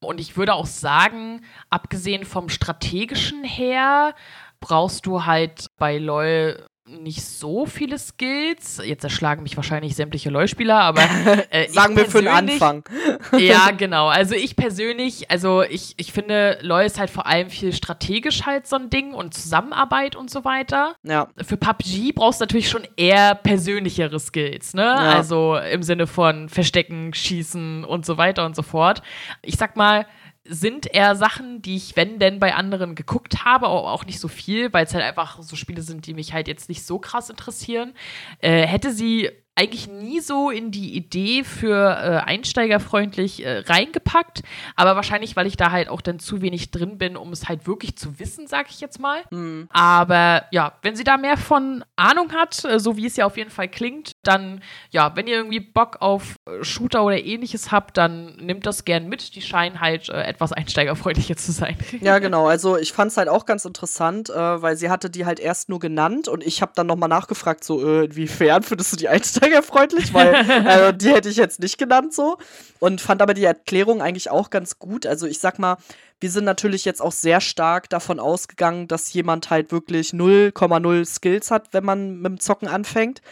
[0.01, 4.15] Und ich würde auch sagen, abgesehen vom strategischen her,
[4.63, 8.81] brauchst du halt bei LOL nicht so viele Skills.
[8.85, 11.03] Jetzt erschlagen mich wahrscheinlich sämtliche LoL-Spieler, aber
[11.51, 12.85] äh, sagen wir für den Anfang.
[13.39, 14.09] ja, genau.
[14.09, 18.67] Also ich persönlich, also ich, ich finde, LoL ist halt vor allem viel strategisch halt
[18.67, 20.97] so ein Ding und Zusammenarbeit und so weiter.
[21.03, 21.29] Ja.
[21.43, 24.83] Für PUBG brauchst du natürlich schon eher persönlichere Skills, ne?
[24.83, 24.97] Ja.
[24.97, 29.03] Also im Sinne von Verstecken, Schießen und so weiter und so fort.
[29.43, 30.07] Ich sag mal,
[30.45, 34.29] sind eher Sachen, die ich, wenn denn, bei anderen geguckt habe, aber auch nicht so
[34.29, 37.31] viel, weil es halt einfach so Spiele sind, die mich halt jetzt nicht so krass
[37.31, 37.95] interessieren.
[38.41, 44.43] Äh, hätte sie eigentlich nie so in die Idee für äh, einsteigerfreundlich äh, reingepackt,
[44.77, 47.67] aber wahrscheinlich, weil ich da halt auch dann zu wenig drin bin, um es halt
[47.67, 49.21] wirklich zu wissen, sag ich jetzt mal.
[49.31, 49.69] Mhm.
[49.71, 53.37] Aber ja, wenn sie da mehr von Ahnung hat, äh, so wie es ja auf
[53.37, 57.99] jeden Fall klingt, dann ja, wenn ihr irgendwie Bock auf äh, Shooter oder ähnliches habt,
[57.99, 59.35] dann nimmt das gern mit.
[59.35, 61.77] Die scheinen halt äh, etwas einsteigerfreundlicher zu sein.
[62.01, 62.49] Ja, genau.
[62.49, 65.79] Also ich fand es halt auch ganz interessant, weil sie hatte die halt erst nur
[65.79, 70.35] genannt und ich habe dann nochmal nachgefragt, so inwiefern findest du die Einsteiger einsteigerfreundlich, weil
[70.35, 72.39] äh, die hätte ich jetzt nicht genannt so.
[72.79, 75.07] Und fand aber die Erklärung eigentlich auch ganz gut.
[75.07, 75.77] Also ich sag mal,
[76.21, 81.51] wir sind natürlich jetzt auch sehr stark davon ausgegangen, dass jemand halt wirklich 0,0 Skills
[81.51, 83.23] hat, wenn man mit dem Zocken anfängt.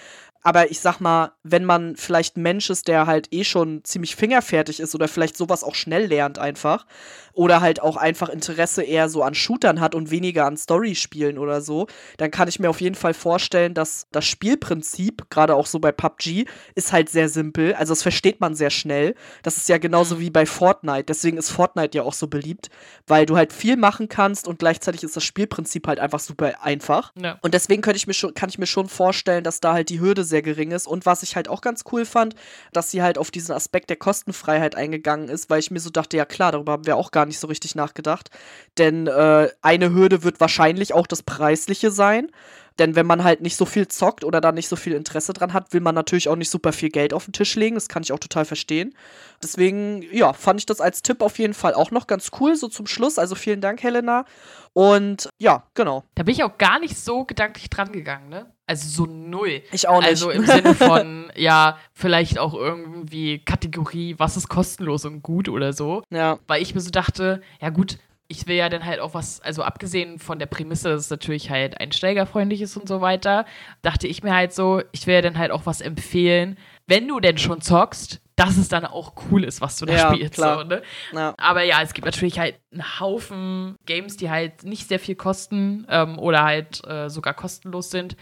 [0.43, 4.17] Aber ich sag mal, wenn man vielleicht ein Mensch ist, der halt eh schon ziemlich
[4.17, 6.87] fingerfertig ist oder vielleicht sowas auch schnell lernt einfach
[7.33, 11.61] oder halt auch einfach Interesse eher so an Shootern hat und weniger an Story-Spielen oder
[11.61, 11.87] so,
[12.17, 15.93] dann kann ich mir auf jeden Fall vorstellen, dass das Spielprinzip, gerade auch so bei
[15.93, 17.75] PUBG, ist halt sehr simpel.
[17.75, 19.15] Also das versteht man sehr schnell.
[19.43, 20.21] Das ist ja genauso mhm.
[20.21, 21.05] wie bei Fortnite.
[21.05, 22.71] Deswegen ist Fortnite ja auch so beliebt,
[23.07, 27.13] weil du halt viel machen kannst und gleichzeitig ist das Spielprinzip halt einfach super einfach.
[27.21, 27.39] Ja.
[27.43, 30.01] Und deswegen könnte ich mir schon, kann ich mir schon vorstellen, dass da halt die
[30.01, 30.87] Hürde sehr gering ist.
[30.87, 32.35] Und was ich halt auch ganz cool fand,
[32.73, 36.17] dass sie halt auf diesen Aspekt der Kostenfreiheit eingegangen ist, weil ich mir so dachte,
[36.17, 38.31] ja klar, darüber haben wir auch gar nicht so richtig nachgedacht.
[38.79, 42.31] Denn äh, eine Hürde wird wahrscheinlich auch das Preisliche sein.
[42.81, 45.53] Denn wenn man halt nicht so viel zockt oder da nicht so viel Interesse dran
[45.53, 47.75] hat, will man natürlich auch nicht super viel Geld auf den Tisch legen.
[47.75, 48.95] Das kann ich auch total verstehen.
[49.43, 52.69] Deswegen, ja, fand ich das als Tipp auf jeden Fall auch noch ganz cool, so
[52.69, 53.19] zum Schluss.
[53.19, 54.25] Also vielen Dank, Helena.
[54.73, 56.05] Und ja, genau.
[56.15, 58.51] Da bin ich auch gar nicht so gedanklich dran gegangen, ne?
[58.67, 59.61] Also so null.
[59.73, 60.09] Ich auch nicht.
[60.09, 65.75] Also im Sinne von, ja, vielleicht auch irgendwie Kategorie, was ist kostenlos und gut oder
[65.75, 66.03] so.
[66.09, 66.39] Ja.
[66.47, 67.99] Weil ich mir so dachte, ja gut,
[68.31, 71.51] ich will ja dann halt auch was, also abgesehen von der Prämisse, dass es natürlich
[71.51, 73.45] halt einsteigerfreundlich ist und so weiter,
[73.83, 76.57] dachte ich mir halt so, ich will ja dann halt auch was empfehlen,
[76.87, 80.15] wenn du denn schon zockst, dass es dann auch cool ist, was du da Ja,
[80.15, 80.37] spielst.
[80.37, 80.81] So, ne?
[81.13, 81.35] Ja.
[81.39, 85.87] Aber ja, es gibt natürlich halt einen Haufen Games, die halt nicht sehr viel kosten
[85.91, 88.17] ähm, oder halt äh, sogar kostenlos sind.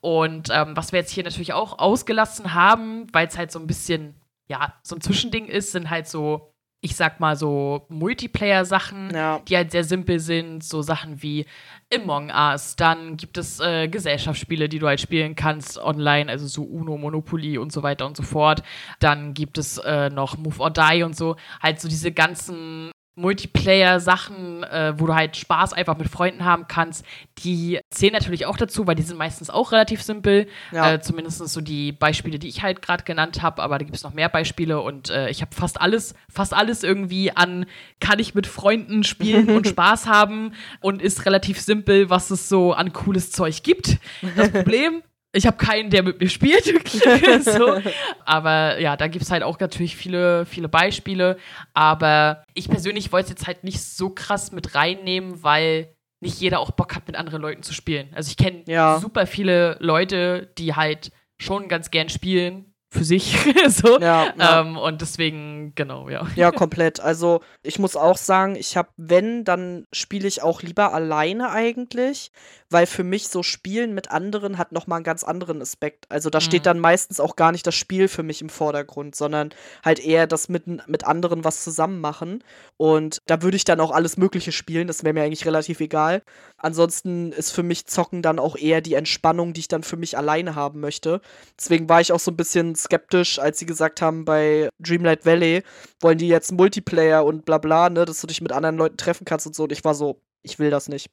[0.00, 3.66] Und ähm, was wir jetzt hier natürlich auch ausgelassen haben, weil es halt so ein
[3.66, 6.51] bisschen, ja, so ein Zwischending ist, sind halt so,
[6.84, 9.40] ich sag mal so Multiplayer-Sachen, Ja.
[9.48, 11.46] die halt sehr simpel sind, so Sachen wie
[11.94, 12.74] Among Us.
[12.76, 17.58] Dann gibt es äh, Gesellschaftsspiele, die du halt spielen kannst online, also so Uno, Monopoly
[17.58, 18.62] und so weiter und so fort.
[18.98, 21.36] Dann gibt es äh, noch Move or Die und so.
[21.62, 27.04] Halt so diese ganzen Multiplayer-Sachen, äh, wo du halt Spaß einfach mit Freunden haben kannst,
[27.38, 30.46] die zählen natürlich auch dazu, weil die sind meistens auch relativ simpel.
[30.70, 30.94] Ja.
[30.94, 34.02] Äh, zumindest so die Beispiele, die ich halt gerade genannt habe, aber da gibt es
[34.02, 37.66] noch mehr Beispiele und äh, ich habe fast alles, fast alles irgendwie an,
[38.00, 42.72] kann ich mit Freunden spielen und Spaß haben und ist relativ simpel, was es so
[42.72, 43.98] an cooles Zeug gibt.
[44.36, 45.02] Das Problem,
[45.32, 46.64] ich habe keinen, der mit mir spielt.
[47.44, 47.80] so.
[48.24, 51.38] Aber ja, da gibt es halt auch natürlich viele, viele Beispiele.
[51.74, 56.60] Aber ich persönlich wollte es jetzt halt nicht so krass mit reinnehmen, weil nicht jeder
[56.60, 58.08] auch Bock hat, mit anderen Leuten zu spielen.
[58.14, 58.98] Also ich kenne Ja.
[59.00, 63.36] super viele Leute, die halt schon ganz gern spielen für sich.
[63.68, 63.98] so.
[64.00, 64.60] Ja, ja.
[64.60, 66.26] Ähm, und deswegen, genau, ja.
[66.36, 67.00] Ja, komplett.
[67.00, 72.30] Also ich muss auch sagen, ich habe, wenn, dann spiele ich auch lieber alleine eigentlich,
[72.68, 76.04] weil für mich so Spielen mit anderen hat nochmal einen ganz anderen Aspekt.
[76.10, 76.42] Also da Mhm.
[76.42, 79.50] steht dann meistens auch gar nicht das Spiel für mich im Vordergrund, sondern
[79.84, 82.44] halt eher das mit, mit anderen was zusammen machen.
[82.76, 86.22] Und da würde ich dann auch alles Mögliche spielen, das wäre mir eigentlich relativ egal.
[86.58, 90.16] Ansonsten ist für mich Zocken dann auch eher die Entspannung, die ich dann für mich
[90.16, 91.20] alleine haben möchte.
[91.58, 95.62] Deswegen war ich auch so ein bisschen skeptisch, als sie gesagt haben, bei Dreamlight Valley
[96.00, 99.24] wollen die jetzt Multiplayer und bla bla, ne, dass du dich mit anderen Leuten treffen
[99.24, 99.64] kannst und so.
[99.64, 101.10] Und ich war so, ich will das nicht.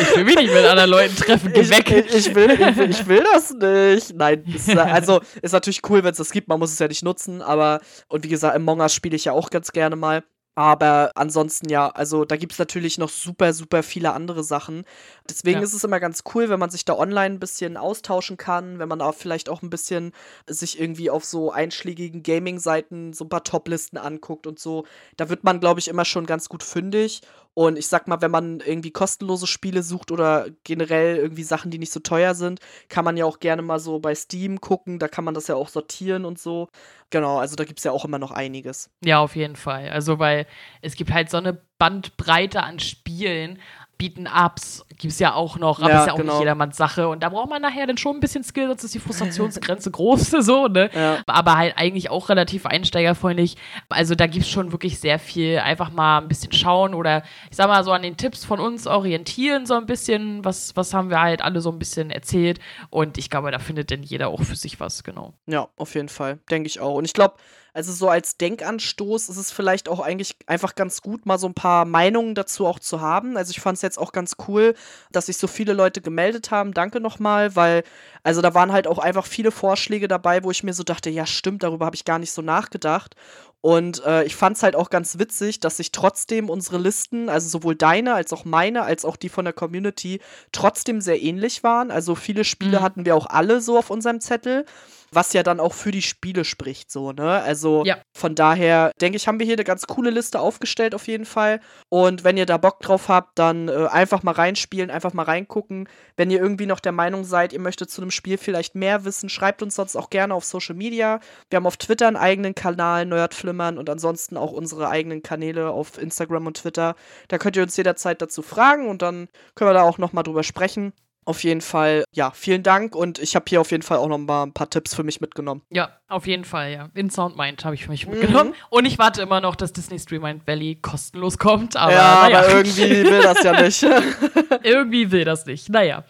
[0.00, 1.90] Ich will mich nicht mit anderen Leuten treffen, geh Ich, weg.
[1.90, 4.16] ich, ich, will, ich, will, ich will das nicht.
[4.16, 6.48] Nein, ist, also ist natürlich cool, wenn es das gibt.
[6.48, 9.32] Man muss es ja nicht nutzen, aber und wie gesagt, Among Us spiele ich ja
[9.32, 10.24] auch ganz gerne mal.
[10.54, 14.84] Aber ansonsten ja, also da gibt es natürlich noch super, super viele andere Sachen.
[15.28, 15.64] Deswegen Ja.
[15.64, 18.88] ist es immer ganz cool, wenn man sich da online ein bisschen austauschen kann, wenn
[18.88, 20.12] man auch vielleicht auch ein bisschen
[20.46, 24.84] sich irgendwie auf so einschlägigen Gaming-Seiten so ein paar Top-Listen anguckt und so.
[25.16, 27.22] Da wird man, glaube ich, immer schon ganz gut fündig.
[27.54, 31.78] Und ich sag mal, wenn man irgendwie kostenlose Spiele sucht oder generell irgendwie Sachen, die
[31.78, 34.98] nicht so teuer sind, kann man ja auch gerne mal so bei Steam gucken.
[34.98, 36.68] Da kann man das ja auch sortieren und so.
[37.10, 38.90] Genau, also da gibt es ja auch immer noch einiges.
[39.04, 39.90] Ja, auf jeden Fall.
[39.90, 40.46] Also, weil
[40.80, 43.58] es gibt halt so eine Bandbreite an Spielen.
[44.02, 46.32] Beaten Ups gibt es ja auch noch, aber Ja, ist ja auch genau.
[46.32, 47.08] nicht jedermanns Sache.
[47.08, 50.30] Und da braucht man nachher dann schon ein bisschen Skill, sonst ist die Frustrationsgrenze groß,
[50.40, 50.90] so, ne?
[50.92, 51.18] Ja.
[51.28, 53.56] Aber halt eigentlich auch relativ einsteigerfreundlich.
[53.90, 55.58] Also da gibt es schon wirklich sehr viel.
[55.58, 58.88] Einfach mal ein bisschen schauen oder ich sag mal so an den Tipps von uns
[58.88, 60.44] orientieren, so ein bisschen.
[60.44, 62.58] Was, was haben wir halt alle so ein bisschen erzählt.
[62.90, 65.34] Und ich glaube, da findet denn jeder auch für sich was, genau.
[65.46, 66.40] Ja, auf jeden Fall.
[66.50, 66.96] Denke ich auch.
[66.96, 67.34] Und ich glaube,
[67.74, 71.54] also so als Denkanstoß ist es vielleicht auch eigentlich einfach ganz gut, mal so ein
[71.54, 73.36] paar Meinungen dazu auch zu haben.
[73.36, 74.74] Also ich fand es jetzt auch ganz cool,
[75.10, 76.74] dass sich so viele Leute gemeldet haben.
[76.74, 77.82] Danke nochmal, weil,
[78.22, 81.24] also da waren halt auch einfach viele Vorschläge dabei, wo ich mir so dachte, ja
[81.26, 83.16] stimmt, darüber habe ich gar nicht so nachgedacht.
[83.62, 87.48] Und äh, ich fand es halt auch ganz witzig, dass sich trotzdem unsere Listen, also
[87.48, 90.20] sowohl deine als auch meine, als auch die von der Community,
[90.50, 91.92] trotzdem sehr ähnlich waren.
[91.92, 92.82] Also viele Spiele Mhm.
[92.82, 94.66] hatten wir auch alle so auf unserem Zettel,
[95.14, 97.42] was ja dann auch für die Spiele spricht, so, ne?
[97.42, 97.98] Also Ja.
[98.16, 101.60] von daher denke ich, haben wir hier eine ganz coole Liste aufgestellt auf jeden Fall.
[101.88, 105.88] Und wenn ihr da Bock drauf habt, dann äh, einfach mal reinspielen, einfach mal reingucken.
[106.16, 109.28] Wenn ihr irgendwie noch der Meinung seid, ihr möchtet zu einem Spiel vielleicht mehr wissen,
[109.28, 111.20] schreibt uns sonst auch gerne auf Social Media.
[111.50, 115.98] Wir haben auf Twitter einen eigenen Kanal, Nerdflimmern, und ansonsten auch unsere eigenen Kanäle auf
[115.98, 116.94] Instagram und Twitter.
[117.28, 120.42] Da könnt ihr uns jederzeit dazu fragen und dann können wir da auch nochmal drüber
[120.42, 120.92] sprechen.
[121.24, 124.18] Auf jeden Fall, ja, vielen Dank und ich habe hier auf jeden Fall auch noch
[124.18, 125.62] mal ein paar Tipps für mich mitgenommen.
[125.70, 126.88] Ja, auf jeden Fall, ja.
[126.94, 128.12] In Soundmind habe ich für mich Mhm.
[128.12, 128.54] mitgenommen.
[128.70, 131.76] Und ich warte immer noch, dass Disney Streamlind Valley kostenlos kommt.
[131.76, 133.82] Aber ja, naja, aber irgendwie will das ja nicht.
[134.64, 135.68] irgendwie will das nicht.
[135.68, 136.02] Naja.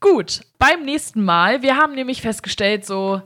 [0.00, 1.62] Gut, beim nächsten Mal.
[1.62, 3.20] Wir haben nämlich festgestellt, so.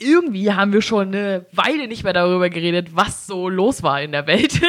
[0.00, 4.12] Irgendwie haben wir schon eine Weile nicht mehr darüber geredet, was so los war in
[4.12, 4.60] der Welt.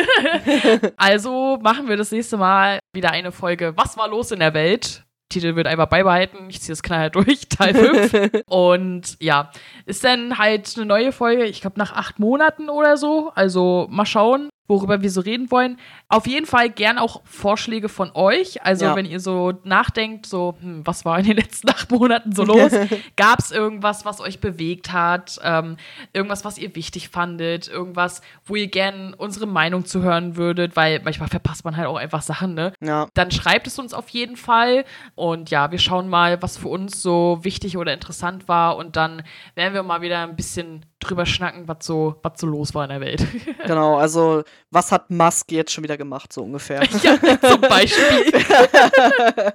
[0.97, 5.03] also machen wir das nächste Mal wieder eine Folge Was war los in der Welt?
[5.29, 6.49] Titel wird einfach beibehalten.
[6.49, 8.43] Ich ziehe das knallhart durch, Teil 5.
[8.47, 9.51] Und ja,
[9.85, 13.31] ist dann halt eine neue Folge, ich glaube nach acht Monaten oder so.
[13.35, 14.49] Also mal schauen.
[14.69, 15.77] Worüber wir so reden wollen.
[16.07, 18.63] Auf jeden Fall gern auch Vorschläge von euch.
[18.63, 18.95] Also Ja.
[18.95, 22.71] wenn ihr so nachdenkt, so, hm, was war in den letzten acht Monaten so los?
[23.17, 25.39] Gab es irgendwas, was euch bewegt hat?
[25.43, 25.75] Ähm,
[26.13, 27.67] irgendwas, was ihr wichtig fandet?
[27.67, 30.75] Irgendwas, wo ihr gern unsere Meinung zu hören würdet?
[30.75, 32.71] Weil manchmal verpasst man halt auch einfach Sachen, ne?
[32.81, 33.07] Ja.
[33.15, 34.85] dann schreibt es uns auf jeden Fall.
[35.15, 38.77] Und ja, wir schauen mal, was für uns so wichtig oder interessant war.
[38.77, 39.23] Und dann
[39.55, 42.89] werden wir mal wieder ein bisschen drüber schnacken, was so, was so los war in
[42.89, 43.25] der Welt.
[43.65, 46.81] Genau, also was hat Musk jetzt schon wieder gemacht, so ungefähr?
[47.03, 48.33] ja, zum Beispiel.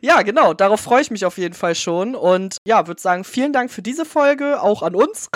[0.00, 2.16] ja, genau, darauf freue ich mich auf jeden Fall schon.
[2.16, 5.30] Und ja, würde sagen, vielen Dank für diese Folge, auch an uns.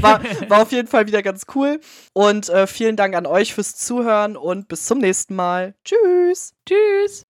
[0.00, 1.80] war, war auf jeden Fall wieder ganz cool.
[2.12, 5.74] Und äh, vielen Dank an euch fürs Zuhören und bis zum nächsten Mal.
[5.84, 6.54] Tschüss.
[6.66, 7.18] Tschüss.